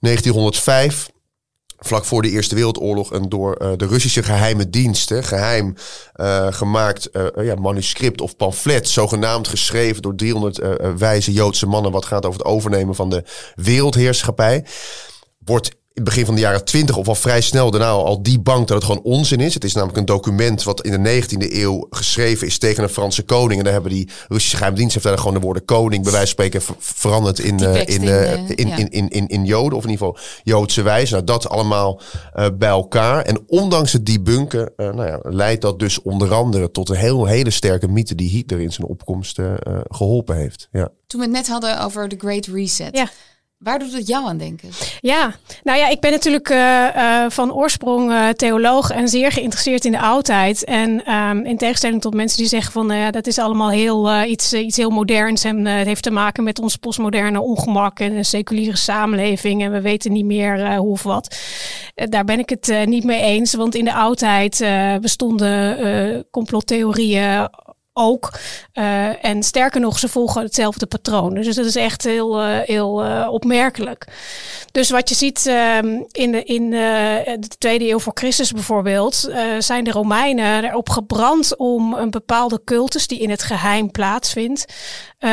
[0.00, 1.09] 1905
[1.80, 5.74] vlak voor de Eerste Wereldoorlog een door uh, de Russische geheime diensten geheim
[6.16, 10.60] uh, gemaakt uh, ja, manuscript of pamflet, zogenaamd geschreven door 300
[10.98, 14.64] wijze Joodse mannen, wat gaat over het overnemen van de wereldheerschappij,
[15.44, 18.40] wordt in het begin van de jaren 20 of al vrij snel daarna al die
[18.40, 19.54] bank dat het gewoon onzin is.
[19.54, 23.22] Het is namelijk een document wat in de 19e eeuw geschreven is tegen een Franse
[23.22, 23.58] koning.
[23.58, 26.44] En daar hebben die Russische geheimdienst heeft daar gewoon de woorden koning bij wijze van
[26.44, 29.90] spreken veranderd in, uh, in, uh, in, in, in, in, in, in, Joden of in
[29.90, 31.12] ieder geval Joodse wijze.
[31.12, 32.00] Nou, dat allemaal
[32.36, 33.24] uh, bij elkaar.
[33.24, 37.50] En ondanks het debunken nou ja, leidt dat dus onder andere tot een heel, hele
[37.50, 39.38] sterke mythe die Hitler in zijn opkomst
[39.88, 40.68] geholpen heeft.
[40.72, 40.88] Ja.
[41.06, 42.96] Toen we het net hadden over de Great Reset.
[42.96, 43.10] Ja.
[43.60, 44.68] Waar doet het jou aan denken?
[45.00, 49.84] Ja, nou ja, ik ben natuurlijk uh, uh, van oorsprong uh, theoloog en zeer geïnteresseerd
[49.84, 50.64] in de oudheid.
[50.64, 54.52] En um, in tegenstelling tot mensen die zeggen van ja, dat is allemaal heel, iets,
[54.52, 58.76] iets heel moderns en het heeft te maken met ons postmoderne ongemak en een seculiere
[58.76, 61.36] samenleving en we weten niet meer hoe of wat.
[61.94, 64.64] daar ben ik het niet mee eens, want in de oudheid
[65.00, 67.48] bestonden complottheorieën
[67.92, 68.32] ook.
[68.74, 71.34] Uh, en sterker nog, ze volgen hetzelfde patroon.
[71.34, 74.06] Dus dat is echt heel, uh, heel uh, opmerkelijk.
[74.72, 79.84] Dus wat je ziet ehm, in, de, in de tweede eeuw voor Christus bijvoorbeeld, zijn
[79.84, 84.64] de Romeinen erop gebrand om een bepaalde cultus die in het geheim plaatsvindt,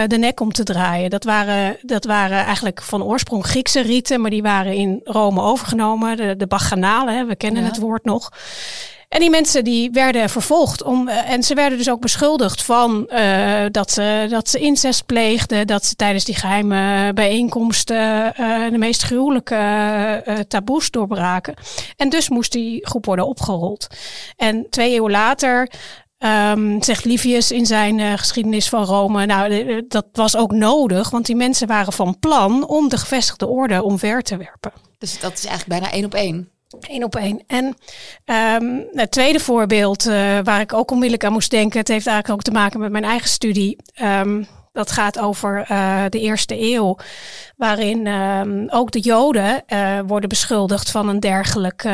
[0.07, 1.09] de nek om te draaien.
[1.09, 6.17] Dat waren, dat waren eigenlijk van oorsprong Griekse riten, maar die waren in Rome overgenomen.
[6.17, 7.67] De, de bacchanalen, we kennen ja.
[7.67, 8.31] het woord nog.
[9.07, 10.83] En die mensen die werden vervolgd.
[10.83, 15.05] Om, uh, en ze werden dus ook beschuldigd van uh, dat, ze, dat ze incest
[15.05, 15.67] pleegden.
[15.67, 21.53] Dat ze tijdens die geheime bijeenkomsten uh, de meest gruwelijke taboes doorbraken.
[21.95, 23.87] En dus moest die groep worden opgerold.
[24.35, 25.71] En twee eeuwen later
[26.19, 29.25] Um, zegt Livius in zijn geschiedenis van Rome.
[29.25, 33.83] Nou, dat was ook nodig, want die mensen waren van plan om de gevestigde orde
[33.83, 34.71] omver te werpen.
[34.97, 36.49] Dus dat is eigenlijk bijna één op één.
[36.79, 37.43] Eén op één.
[37.47, 37.65] En
[38.61, 42.39] um, het tweede voorbeeld uh, waar ik ook onmiddellijk aan moest denken, het heeft eigenlijk
[42.39, 43.77] ook te maken met mijn eigen studie.
[44.01, 46.97] Um, dat gaat over uh, de eerste eeuw,
[47.55, 51.89] waarin um, ook de Joden uh, worden beschuldigd van een dergelijke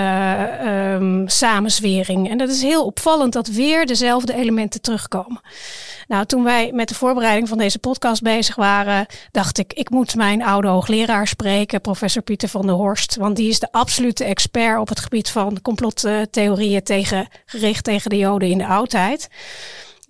[0.66, 2.30] um, samenzwering.
[2.30, 5.42] En dat is heel opvallend dat weer dezelfde elementen terugkomen.
[6.08, 10.16] Nou, toen wij met de voorbereiding van deze podcast bezig waren, dacht ik, ik moet
[10.16, 13.16] mijn oude hoogleraar spreken, professor Pieter van der Horst.
[13.16, 18.18] Want die is de absolute expert op het gebied van complottheorieën tegen, gericht tegen de
[18.18, 19.30] Joden in de oudheid.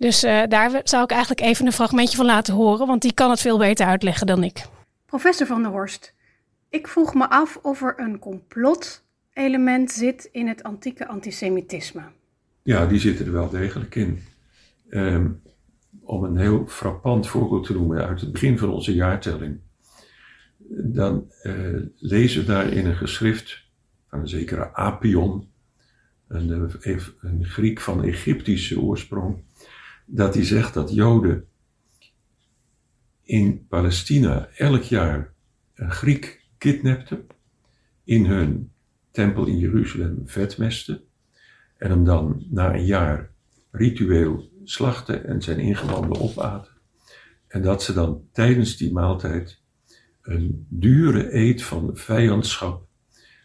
[0.04, 3.30] Dus uh, daar zou ik eigenlijk even een fragmentje van laten horen, want die kan
[3.30, 4.66] het veel beter uitleggen dan ik.
[5.06, 6.14] Professor van der Horst,
[6.68, 12.02] ik vroeg me af of er een complotelement zit in het antieke antisemitisme.
[12.62, 14.22] Ja, die zitten er wel degelijk in.
[14.90, 15.42] Um,
[16.02, 19.58] om een heel frappant voorbeeld te noemen uit het begin van onze jaartelling,
[20.68, 23.62] dan uh, lezen we daar in een geschrift
[24.08, 25.48] van een zekere Apion,
[26.28, 29.42] een, eh, een Griek van Egyptische oorsprong,
[30.04, 31.46] dat hij zegt dat Joden
[33.22, 35.32] in Palestina elk jaar
[35.74, 37.26] een Griek kidnapten,
[38.04, 38.72] in hun
[39.10, 41.00] tempel in Jeruzalem vetmesten
[41.76, 43.30] en hem dan na een jaar
[43.70, 46.72] ritueel slachten en zijn ingewanden opaten.
[47.46, 49.62] En dat ze dan tijdens die maaltijd
[50.22, 52.86] een dure eet van vijandschap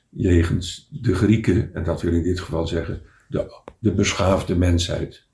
[0.09, 5.27] jegens de Grieken, en dat wil in dit geval zeggen de, de beschaafde mensheid,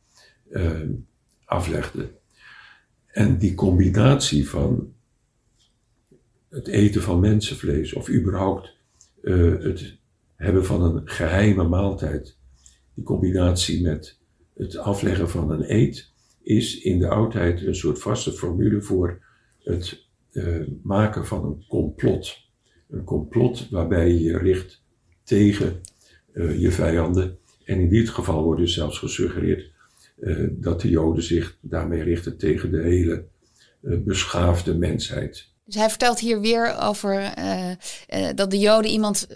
[0.50, 0.80] uh,
[1.46, 2.12] aflegde.
[3.08, 4.94] En die combinatie van
[6.50, 8.78] het eten van mensenvlees of überhaupt
[9.22, 9.98] uh, het
[10.36, 12.38] hebben van een geheime maaltijd,
[12.94, 14.18] die combinatie met
[14.54, 19.24] het afleggen van een eet, is in de oudheid een soort vaste formule voor
[19.64, 22.38] het uh, maken van een complot.
[22.90, 24.82] Een complot waarbij je je richt
[25.24, 25.82] tegen
[26.34, 27.38] uh, je vijanden.
[27.64, 29.72] En in dit geval wordt dus zelfs gesuggereerd
[30.18, 33.26] uh, dat de Joden zich daarmee richten tegen de hele
[33.82, 35.54] beschaafde mensheid.
[35.66, 37.34] Dus hij vertelt hier weer over
[38.36, 39.28] dat de Joden iemand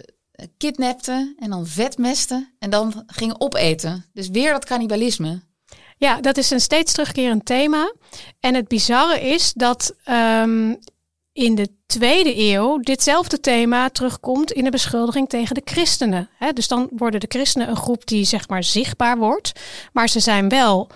[0.56, 4.04] kidnapten en dan vetmesten en dan gingen opeten.
[4.12, 5.40] Dus weer dat cannibalisme.
[5.96, 7.94] Ja, dat is een steeds terugkerend thema.
[8.40, 10.78] En het bizarre is dat um,
[11.40, 16.28] in de tweede eeuw ditzelfde thema terugkomt in de beschuldiging tegen de christenen.
[16.54, 19.52] dus dan worden de christenen een groep die zeg maar zichtbaar wordt,
[19.92, 20.90] maar ze zijn wel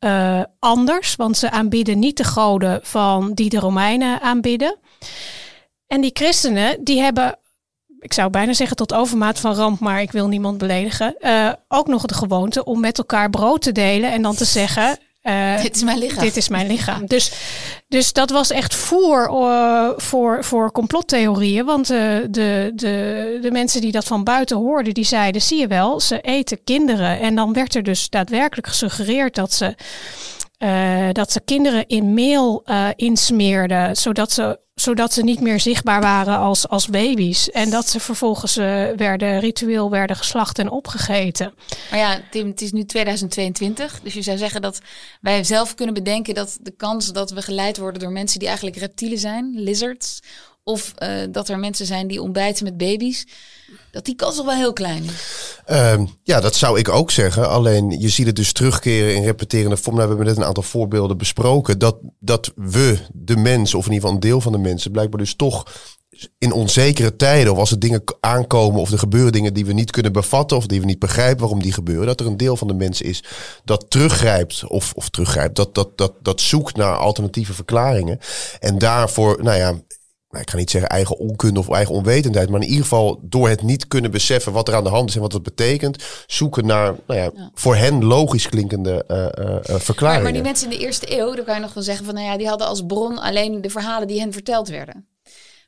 [0.00, 4.76] uh, anders, want ze aanbieden niet de goden van die de Romeinen aanbidden.
[5.86, 7.38] En die christenen die hebben
[8.00, 11.14] ik zou bijna zeggen tot overmaat van ramp, maar ik wil niemand beledigen.
[11.20, 14.98] Uh, ook nog de gewoonte om met elkaar brood te delen en dan te zeggen.
[15.22, 16.24] Uh, dit is mijn lichaam.
[16.24, 17.06] Dit is mijn lichaam.
[17.06, 17.32] Dus,
[17.88, 21.64] dus dat was echt voer uh, voor, voor complottheorieën.
[21.64, 25.66] Want de, de, de, de mensen die dat van buiten hoorden, die zeiden: zie je
[25.66, 27.20] wel, ze eten kinderen.
[27.20, 29.74] En dan werd er dus daadwerkelijk gesuggereerd dat ze.
[30.62, 36.00] Uh, dat ze kinderen in meel uh, insmeerden, zodat ze zodat ze niet meer zichtbaar
[36.00, 37.50] waren als, als baby's.
[37.50, 38.64] En dat ze vervolgens uh,
[38.96, 41.54] werden ritueel werden geslacht en opgegeten.
[41.90, 44.00] Maar ja, Tim, het is nu 2022.
[44.02, 44.80] Dus je zou zeggen dat
[45.20, 48.78] wij zelf kunnen bedenken dat de kans dat we geleid worden door mensen die eigenlijk
[48.78, 50.20] reptielen zijn, lizards,
[50.70, 53.26] of uh, dat er mensen zijn die ontbijten met baby's,
[53.90, 55.58] dat die kans wel heel klein is.
[55.70, 57.48] Uh, ja, dat zou ik ook zeggen.
[57.48, 59.96] Alleen je ziet het dus terugkeren in repeterende vorm.
[59.96, 61.78] Nou, we hebben net een aantal voorbeelden besproken.
[61.78, 65.20] Dat, dat we, de mens, of in ieder geval een deel van de mensen, blijkbaar
[65.20, 65.64] dus toch
[66.38, 69.90] in onzekere tijden, of als er dingen aankomen of er gebeuren dingen die we niet
[69.90, 72.68] kunnen bevatten of die we niet begrijpen waarom die gebeuren, dat er een deel van
[72.68, 73.24] de mensen is
[73.64, 78.18] dat teruggrijpt of, of teruggrijpt, dat, dat, dat, dat zoekt naar alternatieve verklaringen.
[78.60, 79.80] En daarvoor, nou ja,
[80.30, 83.48] nou, ik ga niet zeggen eigen onkunde of eigen onwetendheid, maar in ieder geval door
[83.48, 86.66] het niet kunnen beseffen wat er aan de hand is en wat het betekent, zoeken
[86.66, 87.50] naar nou ja, ja.
[87.54, 90.22] voor hen logisch klinkende uh, uh, verklaringen.
[90.22, 92.14] Maar, maar, die mensen in de eerste eeuw, dan kan je nog wel zeggen van,
[92.14, 95.08] nou ja, die hadden als bron alleen de verhalen die hen verteld werden.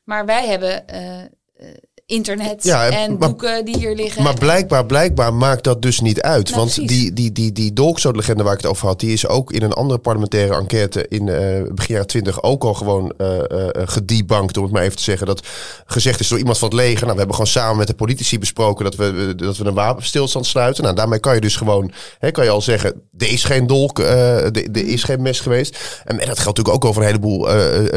[0.03, 1.67] Maar wij hebben uh,
[2.05, 4.23] internet ja, en maar, boeken die hier liggen.
[4.23, 6.49] Maar blijkbaar, blijkbaar maakt dat dus niet uit.
[6.49, 8.99] Nou, want die, die, die, die Dolkstoot-legende waar ik het over had...
[8.99, 12.73] die is ook in een andere parlementaire enquête in uh, begin jaren 20 ook al
[12.73, 15.27] gewoon uh, uh, gedebankt, om het maar even te zeggen.
[15.27, 15.47] Dat
[15.85, 17.01] gezegd is door iemand van het leger.
[17.01, 20.45] Nou, we hebben gewoon samen met de politici besproken dat we, dat we een wapenstilstand
[20.45, 20.83] sluiten.
[20.83, 23.99] Nou, daarmee kan je dus gewoon, hè, kan je al zeggen, er is geen dolk,
[23.99, 26.01] er is geen mes geweest.
[26.03, 27.47] En, en dat geldt natuurlijk ook over een heleboel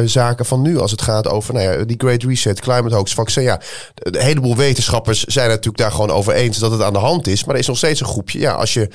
[0.09, 0.79] zaken van nu.
[0.79, 3.43] Als het gaat over nou ja, die Great Reset, climate hoax, vaccin.
[3.43, 3.61] Ja,
[4.03, 7.45] een heleboel wetenschappers zijn natuurlijk daar gewoon over eens dat het aan de hand is.
[7.45, 8.39] Maar er is nog steeds een groepje.
[8.39, 8.89] Ja, als je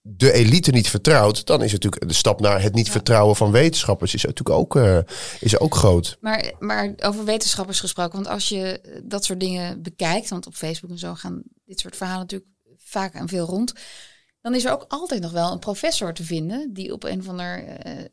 [0.00, 4.14] de elite niet vertrouwt, dan is natuurlijk de stap naar het niet vertrouwen van wetenschappers
[4.14, 4.98] is natuurlijk ook, uh,
[5.40, 6.16] is ook groot.
[6.20, 10.90] Maar, maar over wetenschappers gesproken, want als je dat soort dingen bekijkt, want op Facebook
[10.90, 13.72] en zo gaan dit soort verhalen natuurlijk vaak en veel rond,
[14.40, 17.28] dan is er ook altijd nog wel een professor te vinden die op een of
[17.28, 18.04] ander uh,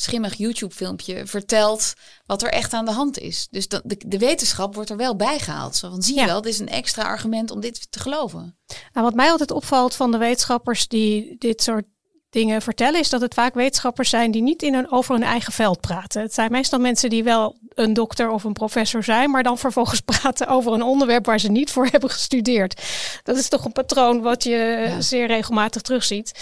[0.00, 1.92] schimmig YouTube-filmpje vertelt
[2.26, 3.48] wat er echt aan de hand is.
[3.50, 5.76] Dus de, de wetenschap wordt er wel bijgehaald.
[5.76, 8.58] Zo van, zie je wel, dit is een extra argument om dit te geloven.
[8.92, 11.84] Nou, wat mij altijd opvalt van de wetenschappers die dit soort
[12.30, 15.52] dingen vertellen, is dat het vaak wetenschappers zijn die niet in een, over hun eigen
[15.52, 16.22] veld praten.
[16.22, 20.00] Het zijn meestal mensen die wel een dokter of een professor zijn, maar dan vervolgens
[20.20, 22.82] praten over een onderwerp waar ze niet voor hebben gestudeerd.
[23.22, 26.32] Dat is toch een patroon wat je zeer regelmatig terugziet.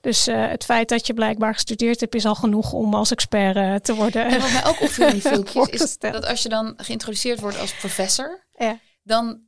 [0.00, 3.56] Dus uh, het feit dat je blijkbaar gestudeerd hebt, is al genoeg om als expert
[3.56, 4.26] uh, te worden.
[4.26, 7.60] En wat mij ook opviel in die filmpjes, is dat als je dan geïntroduceerd wordt
[7.60, 8.78] als professor, ja.
[9.02, 9.40] dan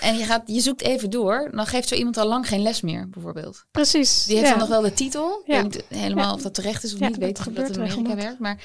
[0.00, 2.80] en je, gaat, je zoekt even door, dan geeft zo iemand al lang geen les
[2.80, 3.64] meer, bijvoorbeeld.
[3.70, 4.24] Precies.
[4.24, 5.42] Die heeft dan nog wel de titel.
[5.44, 5.56] Ja.
[5.56, 7.82] Ik weet niet helemaal of dat terecht is of niet, weet ik dat het in
[7.82, 8.38] Amerika werkt.
[8.38, 8.62] Maar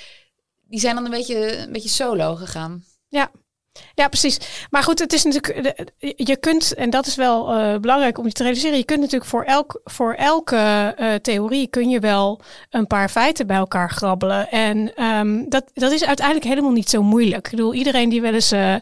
[0.62, 2.84] die zijn dan een beetje, een beetje solo gegaan.
[3.08, 3.32] Ja,
[3.94, 4.38] ja, precies.
[4.70, 5.92] Maar goed, het is natuurlijk.
[6.16, 8.78] Je kunt, en dat is wel uh, belangrijk om je te realiseren.
[8.78, 13.48] Je kunt natuurlijk voor, elk, voor elke uh, theorie kun je wel een paar feiten
[13.48, 14.50] bij elkaar grabbelen.
[14.52, 17.46] En um, dat, dat is uiteindelijk helemaal niet zo moeilijk.
[17.46, 18.76] Ik bedoel, iedereen die wel eens uh,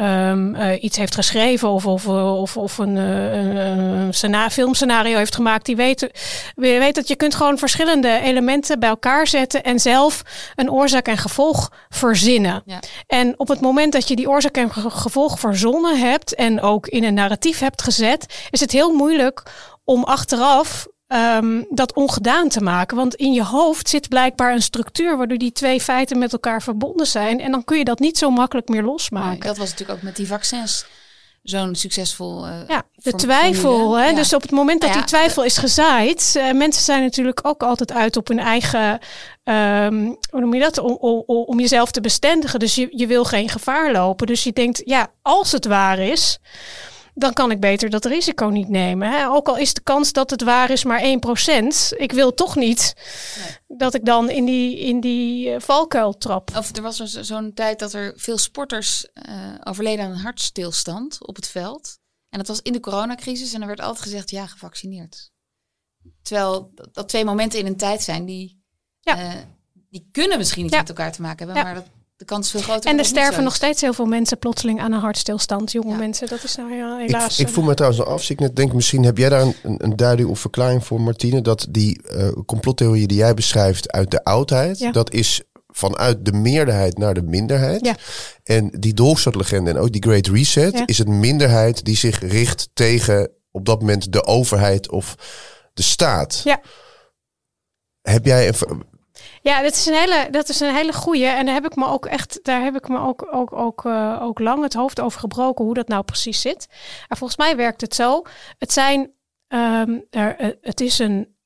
[0.00, 5.66] eh, iets heeft geschreven of, of, of, of een, uh, een scena filmscenario heeft gemaakt,
[5.66, 6.10] die weet,
[6.54, 10.22] weet dat je kunt gewoon verschillende elementen bij elkaar zetten en zelf
[10.54, 12.62] een oorzaak en gevolg verzinnen.
[12.64, 12.78] Ja.
[13.06, 17.04] En op het moment dat je die oorzaak en gevolg verzonnen hebt en ook in
[17.04, 19.42] een narratief hebt gezet, is het heel moeilijk
[19.84, 22.96] om achteraf um, dat ongedaan te maken.
[22.96, 27.06] Want in je hoofd zit blijkbaar een structuur waardoor die twee feiten met elkaar verbonden
[27.06, 27.40] zijn.
[27.40, 29.46] En dan kun je dat niet zo makkelijk meer losmaken.
[29.46, 30.86] dat was natuurlijk ook met die vaccins
[31.42, 32.46] zo'n succesvol.
[32.46, 33.98] Uh, ja, de twijfel.
[33.98, 34.12] Hè?
[34.12, 37.92] Dus op het moment dat die twijfel is gezaaid, uh, mensen zijn natuurlijk ook altijd
[37.92, 38.98] uit op hun eigen.
[39.44, 40.78] Um, hoe noem je dat?
[40.78, 42.58] Om, om, om jezelf te bestendigen.
[42.58, 44.26] Dus je, je wil geen gevaar lopen.
[44.26, 46.38] Dus je denkt, ja, als het waar is
[47.20, 49.10] dan kan ik beter dat risico niet nemen.
[49.10, 49.28] Hè?
[49.28, 51.96] Ook al is de kans dat het waar is maar 1%.
[51.96, 52.94] Ik wil toch niet
[53.68, 56.50] dat ik dan in die, in die uh, valkuil trap.
[56.56, 61.36] Of er was zo'n tijd dat er veel sporters uh, overleden aan een hartstilstand op
[61.36, 61.98] het veld.
[62.28, 65.30] En dat was in de coronacrisis en er werd altijd gezegd, ja, gevaccineerd.
[66.22, 68.62] Terwijl dat twee momenten in een tijd zijn die,
[69.00, 69.34] ja.
[69.34, 69.40] uh,
[69.88, 71.64] die kunnen misschien niet met elkaar te maken hebben.
[71.64, 71.88] Maar dat
[72.20, 72.90] de kans is veel groter.
[72.90, 75.72] En er sterven nog steeds heel veel mensen plotseling aan een hartstilstand.
[75.72, 77.38] Jonge mensen, dat is nou ja, helaas.
[77.38, 78.30] Ik, ik voel me trouwens nog af.
[78.30, 81.42] Ik net denk, misschien heb jij daar een, een, duiding of verklaring voor, Martine.
[81.42, 86.98] Dat die uh, complottheorie die jij beschrijft uit de oudheid, dat is vanuit de meerderheid
[86.98, 87.84] naar de minderheid.
[87.84, 87.96] Ja.
[88.44, 93.30] En die dolfstadlegende en ook die Great Reset is het minderheid die zich richt tegen
[93.50, 95.14] op dat moment de overheid of
[95.74, 96.40] de staat.
[96.44, 96.60] Ja.
[98.02, 98.82] Heb jij een,
[99.42, 101.26] ja, dat is een hele, dat is een hele goeie.
[101.26, 104.18] En daar heb ik me ook echt, daar heb ik me ook, ook, ook, uh,
[104.22, 106.66] ook lang het hoofd over gebroken hoe dat nou precies zit.
[107.08, 108.22] Maar volgens mij werkt het zo.
[108.58, 109.00] Het zijn,
[109.48, 111.38] um, er, eh, het is een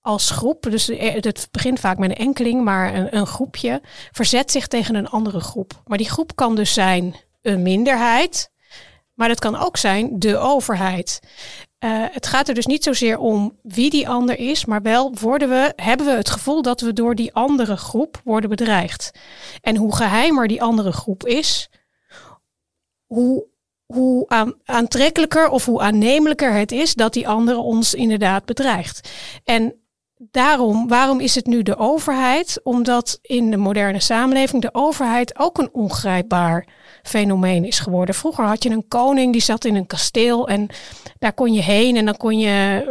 [0.00, 3.80] als groep, dus het begint vaak met een enkeling, maar een, een groepje
[4.10, 5.82] verzet zich tegen een andere groep.
[5.86, 8.50] Maar die groep kan dus zijn een minderheid,
[9.14, 11.20] maar dat kan ook zijn de overheid.
[11.84, 15.48] Uh, het gaat er dus niet zozeer om wie die ander is, maar wel worden
[15.48, 19.10] we, hebben we het gevoel dat we door die andere groep worden bedreigd.
[19.60, 21.70] En hoe geheimer die andere groep is,
[23.06, 23.46] hoe,
[23.86, 29.10] hoe aan, aantrekkelijker of hoe aannemelijker het is dat die andere ons inderdaad bedreigt.
[29.44, 29.81] En
[30.30, 32.60] daarom, waarom is het nu de overheid?
[32.62, 36.66] Omdat in de moderne samenleving de overheid ook een ongrijpbaar
[37.02, 38.14] fenomeen is geworden.
[38.14, 40.68] Vroeger had je een koning die zat in een kasteel en
[41.18, 42.86] daar kon je heen en dan kon je,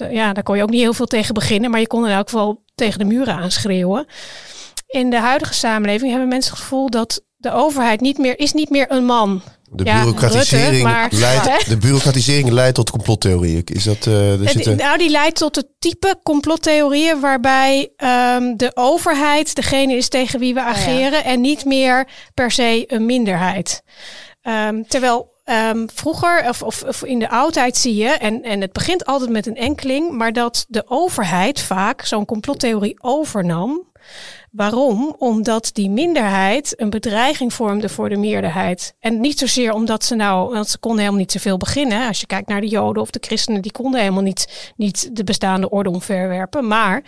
[0.00, 2.12] uh, ja, daar kon je ook niet heel veel tegen beginnen, maar je kon in
[2.12, 4.06] elk geval tegen de muren aanschreeuwen.
[4.86, 8.70] In de huidige samenleving hebben mensen het gevoel dat de overheid niet meer, is niet
[8.70, 13.62] meer een man de, bureaucratisering leidt, de bureaucratisering leidt tot complottheorieën.
[13.64, 17.92] Is dat, uh, Nou, die leidt tot het type complottheorieën waarbij
[18.36, 22.84] um, de overheid degene is tegen wie we oh ageren en niet meer per se
[22.86, 23.82] een minderheid.
[24.42, 28.72] Um, terwijl Um, vroeger, of, of, of, in de oudheid zie je, en, en het
[28.72, 33.92] begint altijd met een enkeling, maar dat de overheid vaak zo'n complottheorie overnam.
[34.50, 35.14] Waarom?
[35.18, 38.94] Omdat die minderheid een bedreiging vormde voor de meerderheid.
[39.00, 42.06] En niet zozeer omdat ze nou, want ze konden helemaal niet zoveel beginnen.
[42.06, 45.24] Als je kijkt naar de Joden of de christenen, die konden helemaal niet, niet de
[45.24, 46.66] bestaande orde omverwerpen.
[46.66, 47.02] Maar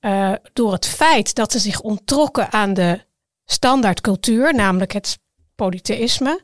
[0.00, 3.00] uh, door het feit dat ze zich onttrokken aan de
[3.44, 5.18] standaardcultuur, namelijk het
[5.54, 6.40] polytheïsme,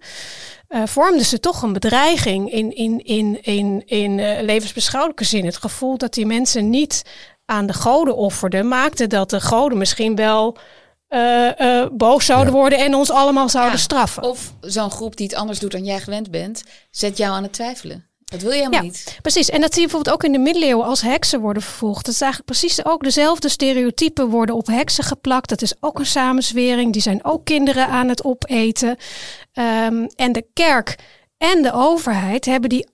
[0.68, 5.44] uh, vormden ze toch een bedreiging in, in, in, in, in uh, levensbeschouwelijke zin.
[5.44, 7.02] Het gevoel dat die mensen niet
[7.48, 10.56] aan de goden offerden, maakte dat de goden misschien wel
[11.08, 14.22] uh, uh, boos zouden worden en ons allemaal zouden straffen.
[14.22, 17.52] Of zo'n groep die het anders doet dan jij gewend bent, zet jou aan het
[17.52, 18.06] twijfelen.
[18.24, 19.18] Dat wil je helemaal ja, niet.
[19.22, 19.48] Precies.
[19.48, 22.04] En dat zie je bijvoorbeeld ook in de middeleeuwen als heksen worden vervolgd.
[22.04, 25.48] Dat is eigenlijk precies ook dezelfde stereotypen worden op heksen geplakt.
[25.48, 26.92] Dat is ook een samenzwering.
[26.92, 28.88] Die zijn ook kinderen aan het opeten.
[28.88, 30.96] Um, en de kerk
[31.38, 32.88] en de overheid hebben die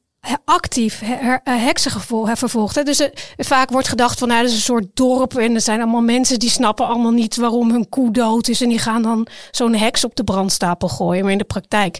[0.44, 1.90] actief her, heksen
[2.37, 2.87] vervolgd.
[2.87, 5.80] Dus uh, vaak wordt gedacht van nou, dat is een soort dorp en er zijn
[5.80, 9.26] allemaal mensen die snappen allemaal niet waarom hun koe dood is en die gaan dan
[9.50, 11.22] zo'n heks op de brandstapel gooien.
[11.22, 11.98] Maar in de praktijk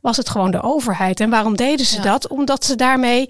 [0.00, 1.20] was het gewoon de overheid.
[1.20, 2.28] En waarom deden ze dat?
[2.28, 3.28] Omdat ze daarmee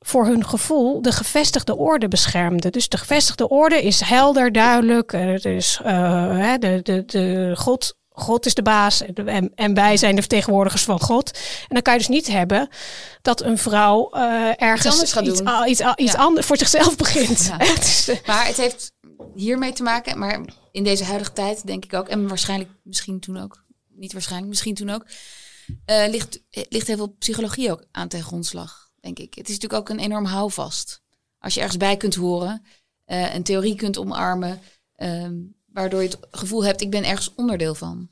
[0.00, 2.72] voor hun gevoel de gevestigde orde beschermden.
[2.72, 5.12] Dus de gevestigde orde is helder, duidelijk.
[5.12, 10.14] Er is uh, de, de, de God God is de baas en, en, wij zijn
[10.14, 11.30] de vertegenwoordigers van God.
[11.60, 12.68] En dan kan je dus niet hebben
[13.22, 15.68] dat een vrouw uh, ergens iets anders, gaat doen.
[15.68, 17.50] iets, iets, anders voor zichzelf begint.
[18.26, 18.92] maar het heeft
[19.34, 20.40] hiermee te maken, maar
[20.72, 24.74] in deze huidige tijd denk ik ook, en waarschijnlijk misschien toen ook, niet waarschijnlijk, misschien
[24.74, 25.06] toen ook,
[25.86, 29.34] uh, ligt, ligt heel veel psychologie ook aan ten grondslag, denk ik.
[29.34, 31.02] Het is natuurlijk ook een enorm houvast.
[31.38, 32.62] Als je ergens bij kunt horen,
[33.06, 34.60] uh, een theorie kunt omarmen.
[34.96, 38.08] Um, waardoor je het gevoel hebt, ik ben ergens onderdeel van.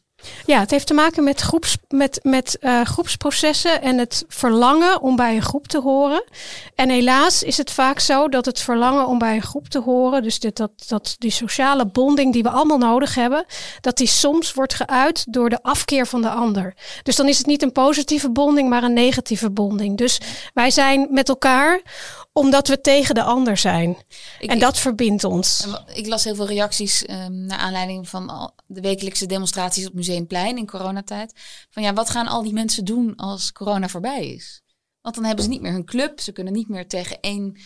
[0.47, 5.17] Ja, het heeft te maken met, groeps, met, met uh, groepsprocessen en het verlangen om
[5.17, 6.25] bij een groep te horen.
[6.75, 10.23] En helaas is het vaak zo dat het verlangen om bij een groep te horen,
[10.23, 13.45] dus dit, dat, dat die sociale bonding die we allemaal nodig hebben,
[13.81, 16.75] dat die soms wordt geuit door de afkeer van de ander.
[17.03, 19.97] Dus dan is het niet een positieve bonding, maar een negatieve bonding.
[19.97, 20.21] Dus
[20.55, 21.81] wij zijn met elkaar
[22.37, 23.97] omdat we tegen de ander zijn.
[24.41, 25.67] en dat verbindt ons.
[25.95, 30.67] Ik las heel veel reacties um, naar aanleiding van de wekelijkse demonstraties op Museumplein in
[30.67, 31.33] coronatijd.
[31.71, 34.63] Van ja, wat gaan al die mensen doen als corona voorbij is?
[35.07, 36.21] Want dan hebben ze niet meer hun club.
[36.21, 37.57] Ze kunnen niet meer tegen één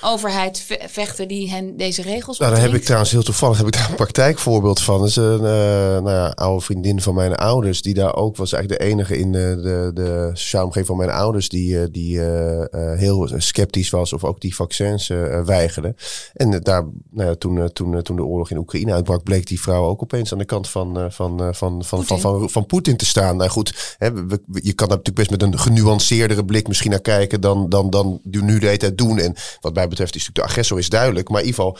[0.00, 3.72] overheid vechten die hen deze regels Nou, daar heb ik trouwens heel toevallig heb ik
[3.72, 4.98] daar een praktijkvoorbeeld van.
[4.98, 7.82] Dat is een uh, nou ja, oude vriendin van mijn ouders.
[7.82, 10.96] Die daar ook was eigenlijk de enige in de, eh, de, de sociale omgeving van
[10.96, 11.48] mijn ouders.
[11.48, 12.64] Die, eh, die uh,
[12.98, 15.08] heel sceptisch was of ook die vaccins
[15.44, 15.94] weigerde.
[16.32, 19.84] En daar, nou ja, toen, toen, toen de oorlog in Oekraïne uitbrak, bleek die vrouw
[19.84, 23.06] ook opeens aan de kant van, van, van, van, van, van, van, van Poetin te
[23.06, 23.36] staan.
[23.36, 27.40] Nou goed, hè, je kan daar natuurlijk best met een genuanceerdere blik misschien naar kijken
[27.40, 29.18] dan, dan, dan die nu de tijd doen.
[29.18, 31.28] En wat mij betreft is natuurlijk de agressor is duidelijk.
[31.28, 31.78] Maar in ieder geval,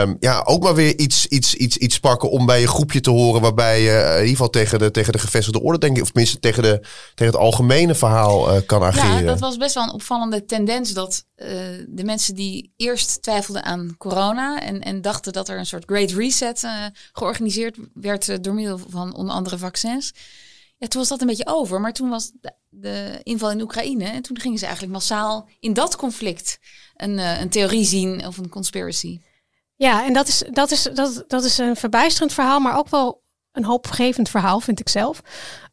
[0.00, 3.10] um, ja, ook maar weer iets, iets, iets, iets pakken om bij je groepje te
[3.10, 3.40] horen.
[3.40, 6.10] Waarbij je uh, in ieder geval tegen de, tegen de gevestigde orde, denk ik, of
[6.10, 6.80] tenminste tegen, de,
[7.14, 9.20] tegen het algemene verhaal uh, kan ageren.
[9.20, 11.48] Ja, dat was best wel een opvallende tendens dat uh,
[11.88, 16.10] de mensen die eerst twijfelden aan corona en, en dachten dat er een soort great
[16.10, 16.66] reset
[17.12, 20.12] georganiseerd werd door middel van onder andere vaccins
[20.88, 21.80] toen was dat een beetje over.
[21.80, 22.32] Maar toen was
[22.68, 24.04] de, inval in Oekraïne.
[24.04, 26.58] En toen gingen ze eigenlijk massaal in dat conflict
[26.96, 29.20] een, uh, een theorie zien of een conspiracy.
[29.76, 33.22] Ja, en dat is, dat, is, dat, dat is een verbijsterend verhaal, maar ook wel
[33.52, 35.22] een hoopgevend verhaal, vind ik zelf.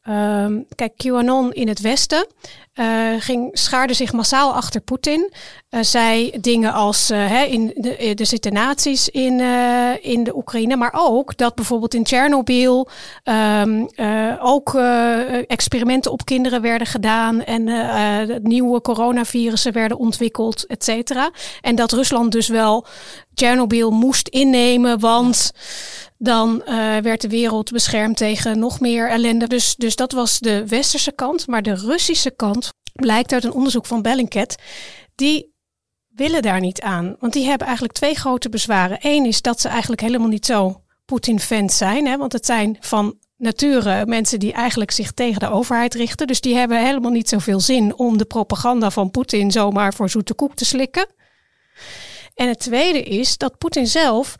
[0.09, 2.27] Um, kijk, QAnon in het Westen
[2.75, 2.85] uh,
[3.19, 5.31] ging, schaarde zich massaal achter Poetin.
[5.69, 9.39] Uh, zei dingen als, hè, in de, er zitten nazi's in,
[10.01, 12.87] in de Oekraïne, maar ook dat bijvoorbeeld in Tsjernobyl
[13.23, 13.87] um,
[14.39, 14.75] ook
[15.47, 17.63] experimenten op kinderen werden gedaan en
[18.43, 21.31] nieuwe coronavirussen werden ontwikkeld, et cetera.
[21.61, 22.85] En dat Rusland dus wel
[23.33, 25.51] Tsjernobyl moest innemen, want
[26.21, 29.47] dan uh, werd de wereld beschermd tegen nog meer ellende.
[29.47, 31.47] Dus, dus dat was de westerse kant.
[31.47, 34.55] Maar de Russische kant blijkt uit een onderzoek van Bellingcat.
[35.15, 35.53] Die
[36.07, 37.15] willen daar niet aan.
[37.19, 38.97] Want die hebben eigenlijk twee grote bezwaren.
[39.01, 42.07] Eén is dat ze eigenlijk helemaal niet zo Poetin-fans zijn.
[42.07, 42.17] Hè?
[42.17, 46.27] Want het zijn van nature mensen die eigenlijk zich tegen de overheid richten.
[46.27, 50.33] Dus die hebben helemaal niet zoveel zin om de propaganda van Poetin zomaar voor zoete
[50.33, 51.07] koek te slikken.
[52.35, 54.35] En het tweede is dat Poetin zelf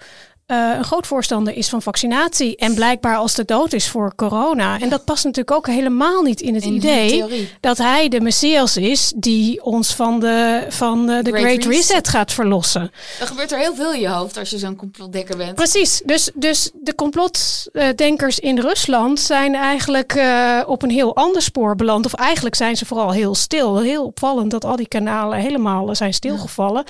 [0.52, 2.56] uh, een groot voorstander is van vaccinatie.
[2.56, 4.80] En blijkbaar als de dood is voor corona.
[4.80, 9.14] En dat past natuurlijk ook helemaal niet in het idee dat hij de Messias is
[9.16, 12.08] die ons van de, van de, Great, Great Reset.
[12.08, 12.92] gaat verlossen.
[13.20, 15.56] Er gebeurt er heel veel in je hoofd als je zo'n complotdekker bent.
[15.56, 16.02] Precies.
[16.06, 22.06] Dus, dus de complotdenkers in Rusland zijn eigenlijk uh, op een heel ander spoor beland.
[22.06, 23.80] Of eigenlijk zijn ze vooral heel stil.
[23.80, 26.84] Heel opvallend dat al die kanalen helemaal zijn stilgevallen.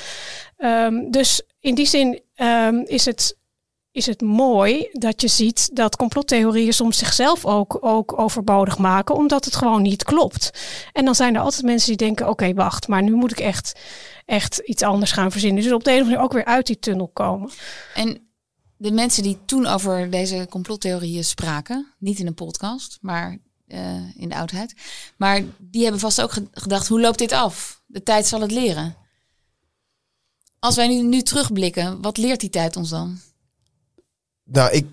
[0.58, 0.86] Ja.
[0.86, 3.38] Um, dus in die zin um, is het
[3.92, 9.46] is het mooi dat je ziet dat complottheorieën soms zichzelf ook, ook overbodig maken, omdat
[9.46, 10.52] het gewoon niet klopt.
[10.94, 13.80] En dan zijn er altijd mensen die denken: oké, wacht, maar nu moet ik echt,
[14.26, 15.64] echt iets anders gaan verzinnen.
[15.64, 17.50] Dus op de een of andere manier ook weer uit die tunnel komen.
[17.94, 18.30] En
[18.78, 23.38] de mensen die toen over deze complottheorieën spraken, niet in een podcast, maar
[23.68, 24.74] uh, in de oudheid,
[25.18, 27.82] maar die hebben vast ook gedacht: hoe loopt dit af?
[27.86, 28.96] De tijd zal het leren.
[30.60, 33.20] Als wij nu, nu terugblikken, wat leert die tijd ons dan?
[34.52, 34.86] Nou, ik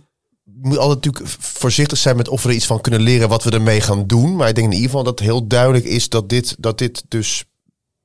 [0.45, 3.51] moet altijd natuurlijk voorzichtig zijn met of we er iets van kunnen leren wat we
[3.51, 4.37] ermee gaan doen.
[4.37, 7.05] Maar ik denk in ieder geval dat het heel duidelijk is dat dit, dat dit
[7.09, 7.45] dus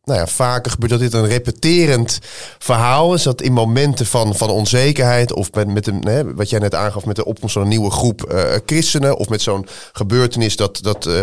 [0.04, 2.20] nou ja, vaker gebeurt dat dit een repeterend
[2.60, 3.24] verhaal is.
[3.24, 7.16] Dat in momenten van, van onzekerheid of met, met hè, wat jij net aangaf met
[7.16, 9.18] de opkomst van een nieuwe groep uh, christenen.
[9.18, 11.22] Of met zo'n gebeurtenis dat, dat, uh,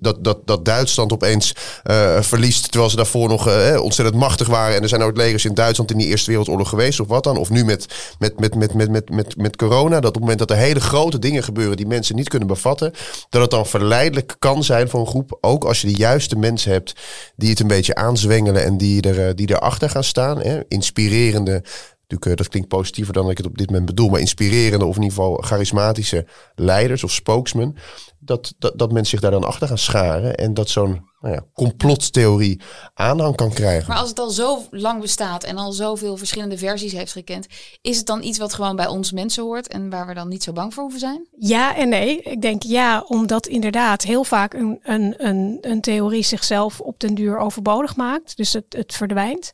[0.00, 1.54] dat, dat, dat Duitsland opeens
[1.84, 2.62] uh, verliest.
[2.62, 4.76] Terwijl ze daarvoor nog ontzettend machtig waren.
[4.76, 7.36] En er zijn ook legers in Duitsland in die Eerste Wereldoorlog geweest of wat dan.
[7.36, 7.86] Of nu met,
[8.18, 10.00] met, met, met, met, met, met, met corona.
[10.00, 12.92] Dat op het moment dat er hele grote dingen gebeuren die mensen niet kunnen bevatten.
[13.28, 15.38] Dat het dan verleidelijk kan zijn voor een groep.
[15.40, 16.92] Ook als je de juiste mensen hebt
[17.36, 20.40] die het een beetje aan zwengelen en die, er, eh, die erachter gaan staan.
[20.40, 20.60] Hè?
[20.68, 21.62] Inspirerende,
[22.00, 24.96] natuurlijk, eh, dat klinkt positiever dan ik het op dit moment bedoel, maar inspirerende of
[24.96, 27.76] in ieder geval charismatische leiders of spokesmen.
[28.20, 31.44] Dat, dat, dat mensen zich daar dan achter gaan scharen en dat zo'n nou ja,
[31.52, 32.60] complottheorie
[32.94, 33.88] aanhang kan krijgen.
[33.88, 37.46] Maar als het al zo lang bestaat en al zoveel verschillende versies heeft gekend,
[37.80, 40.42] is het dan iets wat gewoon bij ons mensen hoort en waar we dan niet
[40.42, 41.28] zo bang voor hoeven zijn?
[41.38, 42.22] Ja en nee.
[42.22, 47.14] Ik denk ja, omdat inderdaad heel vaak een, een, een, een theorie zichzelf op den
[47.14, 48.36] duur overbodig maakt.
[48.36, 49.52] Dus het, het verdwijnt.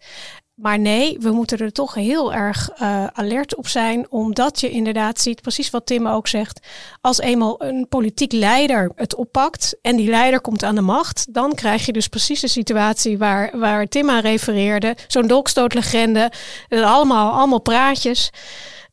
[0.57, 5.20] Maar nee, we moeten er toch heel erg uh, alert op zijn, omdat je inderdaad
[5.20, 6.66] ziet, precies wat Tim ook zegt,
[7.00, 11.54] als eenmaal een politiek leider het oppakt en die leider komt aan de macht, dan
[11.54, 14.96] krijg je dus precies de situatie waar, waar Tim aan refereerde.
[15.07, 16.32] Zo'n dolkstootlegende,
[16.68, 18.30] allemaal, allemaal praatjes.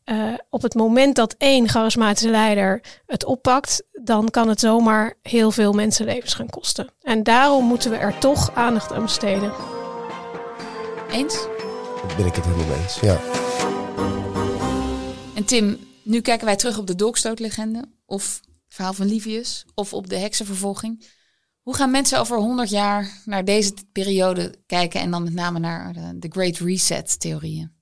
[0.04, 5.50] Uh, op het moment dat één charismatische leider het oppakt, dan kan het zomaar heel
[5.50, 6.88] veel mensenlevens gaan kosten.
[7.02, 9.52] En daarom moeten we er toch aandacht aan besteden.
[11.10, 11.46] Eens?
[12.06, 13.20] Daar ben ik het helemaal mee eens, ja.
[15.34, 19.92] En Tim, nu kijken wij terug op de dolkstootlegende, of het verhaal van Livius, of
[19.92, 21.06] op de heksenvervolging.
[21.60, 25.92] Hoe gaan mensen over 100 jaar naar deze periode kijken en dan met name naar
[25.92, 27.73] de, de Great Reset-theorieën?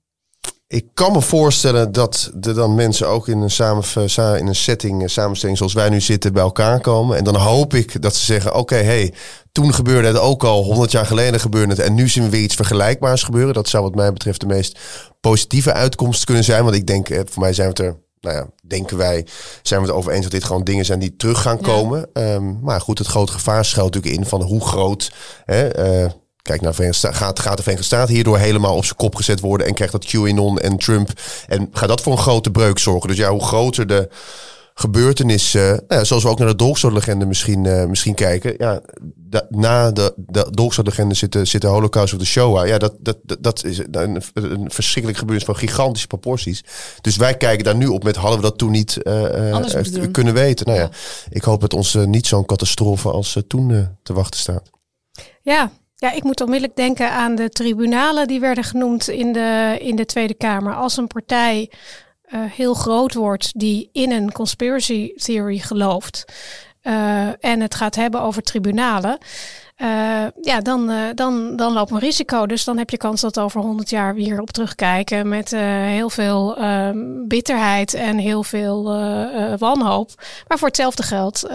[0.67, 3.83] Ik kan me voorstellen dat er dan mensen ook in een, samen,
[4.39, 7.17] in een setting, eh, samenstelling zoals wij nu zitten, bij elkaar komen.
[7.17, 9.13] En dan hoop ik dat ze zeggen: Oké, hey,
[9.51, 11.83] toen gebeurde het ook al, 100 jaar geleden gebeurde het.
[11.83, 13.53] En nu zien we weer iets vergelijkbaars gebeuren.
[13.53, 14.79] Dat zou, wat mij betreft, de meest
[15.21, 16.63] positieve uitkomst kunnen zijn.
[16.63, 19.25] Want ik denk, eh, voor mij zijn we het er nou ja, denken wij,
[19.61, 22.09] zijn we het over eens dat dit gewoon dingen zijn die terug gaan komen.
[22.13, 25.11] Ehm, maar goed, het grote gevaar schuilt natuurlijk in van hoe groot.
[25.45, 26.11] Hè, uh,
[26.43, 29.67] Kijk naar Verenigde Gaat, gaat de Verenigde Staten hierdoor helemaal op zijn kop gezet worden
[29.67, 31.09] en krijgt dat QAnon en Trump.
[31.47, 33.09] En gaat dat voor een grote breuk zorgen?
[33.09, 34.09] Dus ja, hoe groter de
[34.73, 38.55] gebeurtenissen, nou ja, zoals we ook naar de Dolkstootlegende misschien, uh, misschien kijken.
[38.57, 38.81] Ja,
[39.49, 42.67] na de, de Dolkstootlegende zit de, zit de Holocaust of de Shoah.
[42.67, 46.63] Ja, dat, dat, dat, is een, een verschrikkelijk gebeurtenis van gigantische proporties.
[47.01, 49.57] Dus wij kijken daar nu op met hadden we dat toen niet uh,
[50.11, 50.65] kunnen weten.
[50.65, 50.89] Nou ja,
[51.29, 54.69] ik hoop dat ons niet zo'n catastrofe als toen te wachten staat.
[55.41, 55.71] Ja,
[56.03, 60.05] ja, ik moet onmiddellijk denken aan de tribunalen die werden genoemd in de, in de
[60.05, 60.75] Tweede Kamer.
[60.75, 61.69] Als een partij
[62.33, 66.25] uh, heel groot wordt die in een conspiracy theory gelooft
[66.83, 69.17] uh, en het gaat hebben over tribunalen,
[69.77, 69.87] uh,
[70.41, 72.45] ja, dan, uh, dan, dan loopt een risico.
[72.45, 76.09] Dus dan heb je kans dat over 100 jaar we hierop terugkijken met uh, heel
[76.09, 76.57] veel
[77.27, 78.83] bitterheid en heel veel
[79.57, 80.11] wanhoop.
[80.47, 81.49] Maar voor hetzelfde geld.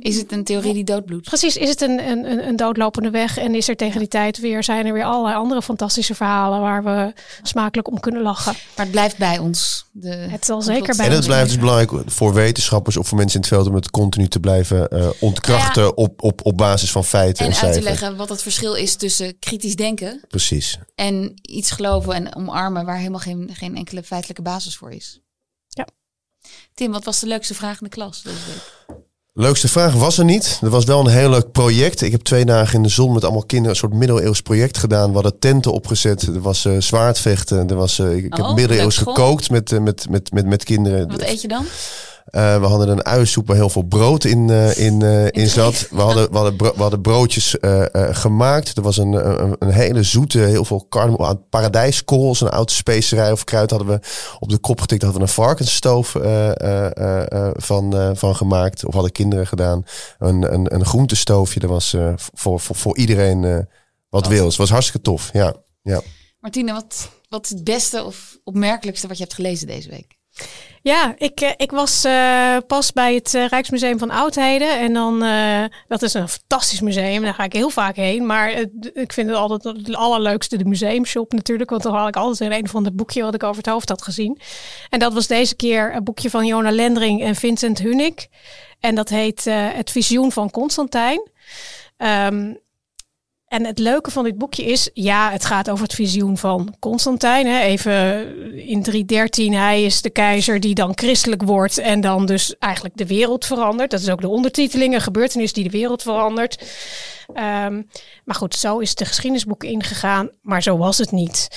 [0.00, 1.26] is het een theorie die doodbloedt?
[1.26, 4.64] Precies, is het een, een, een doodlopende weg en is er tegen die tijd weer,
[4.64, 8.52] zijn er weer allerlei andere fantastische verhalen waar we smakelijk om kunnen lachen.
[8.76, 9.86] Maar het blijft bij ons.
[9.92, 13.36] De, het zal zeker bij En het blijft dus belangrijk voor wetenschappers of voor mensen
[13.36, 14.88] in het veld om het continu te blijven
[15.20, 15.82] ontkrachten.
[15.82, 18.74] Ja op, op, op basis van feiten en, en uit te leggen wat het verschil
[18.74, 20.20] is tussen kritisch denken.
[20.28, 20.78] Precies.
[20.94, 25.20] En iets geloven en omarmen waar helemaal geen, geen enkele feitelijke basis voor is.
[25.68, 25.86] Ja.
[26.74, 29.02] Tim, wat was de leukste vraag in de klas deze week?
[29.36, 30.58] Leukste vraag was er niet.
[30.62, 32.00] Er was wel een heel leuk project.
[32.00, 35.08] Ik heb twee dagen in de zon met allemaal kinderen een soort middeleeuws project gedaan.
[35.08, 36.22] We hadden tenten opgezet.
[36.22, 37.68] Er was uh, zwaardvechten.
[37.68, 41.08] Er was, uh, ik oh, heb middeleeuws gekookt met, uh, met, met, met, met kinderen.
[41.08, 41.66] Wat eet je dan?
[42.34, 45.88] Uh, we hadden een uiensoep waar heel veel brood in, uh, in, uh, in zat.
[45.90, 47.56] We hadden, we hadden, we hadden broodjes
[47.92, 48.76] gemaakt.
[48.76, 49.12] Er was een,
[49.42, 50.86] een, een, hele zoete, heel veel
[51.18, 52.36] aan paradijskool.
[52.38, 54.00] Een oude specerij of kruid hadden we
[54.40, 55.02] op de kop getikt.
[55.02, 56.10] Hadden we een varkensstoof
[57.54, 58.84] van, van gemaakt.
[58.84, 59.84] Of hadden kinderen gedaan.
[60.18, 61.60] Een, een, een groentestoofje.
[61.60, 61.96] Dat was
[62.34, 63.66] voor, voor, voor iedereen
[64.08, 64.46] wat wil.
[64.46, 65.30] Het was hartstikke tof.
[65.32, 66.00] Ja, ja.
[66.40, 70.22] Martine, wat, wat is het beste of opmerkelijkste wat je hebt gelezen deze week?
[70.84, 74.78] Ja, ik, eh, ik was uh, pas bij het uh, Rijksmuseum van Oudheden.
[74.78, 75.18] En dan,
[75.88, 77.22] dat is een fantastisch museum.
[77.22, 78.26] Daar ga ik heel vaak heen.
[78.26, 78.50] Maar
[78.92, 81.70] ik vind het altijd het allerleukste de museumshop natuurlijk.
[81.70, 84.02] Want dan haal ik altijd een van het boekje wat ik over het hoofd had
[84.02, 84.40] gezien.
[84.88, 88.28] En dat was deze keer een boekje van Jona Lendring en Vincent Hunik.
[88.80, 91.28] En dat heet Het Visioen van Constantijn.
[91.98, 92.58] Um,
[93.54, 97.46] en het leuke van dit boekje is, ja, het gaat over het visioen van Constantijn.
[97.46, 97.60] Hè.
[97.60, 98.26] Even
[98.66, 103.06] in 313, hij is de keizer die dan christelijk wordt en dan dus eigenlijk de
[103.06, 103.90] wereld verandert.
[103.90, 106.62] Dat is ook de ondertiteling, een gebeurtenis die de wereld verandert.
[107.28, 107.88] Um,
[108.24, 111.48] maar goed, zo is de geschiedenisboek ingegaan, maar zo was het niet.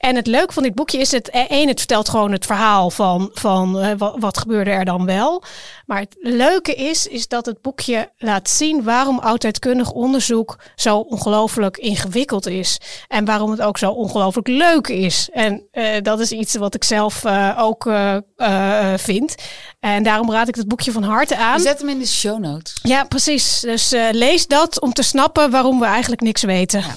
[0.00, 2.90] En het leuke van dit boekje is het, eh, één, het vertelt gewoon het verhaal
[2.90, 5.42] van, van uh, wat, wat gebeurde er dan wel.
[5.86, 11.76] Maar het leuke is, is dat het boekje laat zien waarom oudheidkundig onderzoek zo ongelooflijk
[11.76, 12.78] ingewikkeld is.
[13.08, 15.28] En waarom het ook zo ongelooflijk leuk is.
[15.32, 17.90] En uh, dat is iets wat ik zelf uh, ook
[18.96, 19.34] vind.
[19.80, 21.60] En daarom raad ik het boekje van harte aan.
[21.60, 22.78] Zet hem in de show notes.
[22.82, 23.60] Ja, precies.
[23.60, 26.80] Dus lees dat om te snappen waarom we eigenlijk niks weten.
[26.80, 26.96] Ja.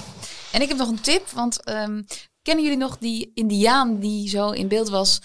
[0.54, 2.06] En ik heb nog een tip, want um,
[2.44, 5.20] kennen jullie nog die indiaan die zo in beeld was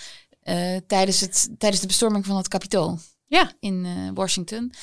[0.88, 3.00] tijdens, het, tijdens de bestorming van het Capitool?
[3.30, 3.52] Ja.
[3.60, 4.74] In uh, Washington.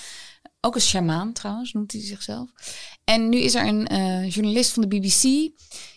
[0.60, 2.50] Ook een shamaan trouwens, noemt hij zichzelf.
[3.04, 5.50] En nu is er een uh, journalist van de BBC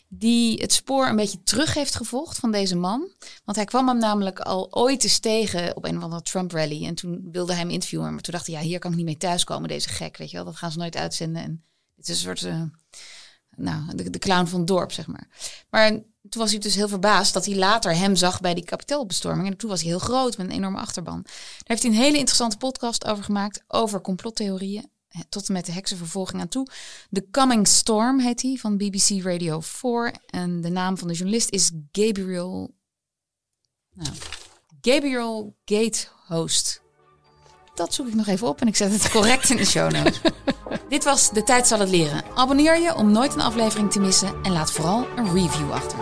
[0.08, 3.12] die het spoor een beetje terug heeft gevolgd van deze man.
[3.46, 6.86] Want hij kwam hem namelijk al ooit eens tegen op een of andere Trump-rally.
[6.86, 8.14] En toen wilde hij hem interviewen.
[8.14, 10.18] Maar toen dacht hij, ja, hier kan ik niet mee thuiskomen, deze gek.
[10.18, 11.44] Weet je wel, dat gaan ze nooit uitzenden.
[11.44, 11.64] En
[11.96, 12.64] het is een soort uh,
[13.56, 15.28] nou, de, de clown van het dorp, zeg maar.
[15.70, 16.00] Maar
[16.30, 19.48] toen was hij dus heel verbaasd dat hij later hem zag bij die kapiteelbestorming.
[19.48, 21.22] En toen was hij heel groot met een enorme achterban.
[21.24, 24.92] Daar heeft hij een hele interessante podcast over gemaakt, over complottheorieën.
[25.30, 26.68] Tot en met de heksenvervolging aan toe.
[27.12, 30.14] The Coming Storm heet hij van BBC Radio 4.
[30.26, 32.76] En de naam van de journalist is Gabriel.
[33.94, 34.16] Nou,
[34.82, 36.82] Gabriel Gatehost.
[37.80, 40.22] Dat zoek ik nog even op en ik zet het correct in de show notes.
[40.90, 42.24] Dit was De Tijd zal het leren.
[42.36, 45.98] Abonneer je om nooit een aflevering te missen en laat vooral een review achter.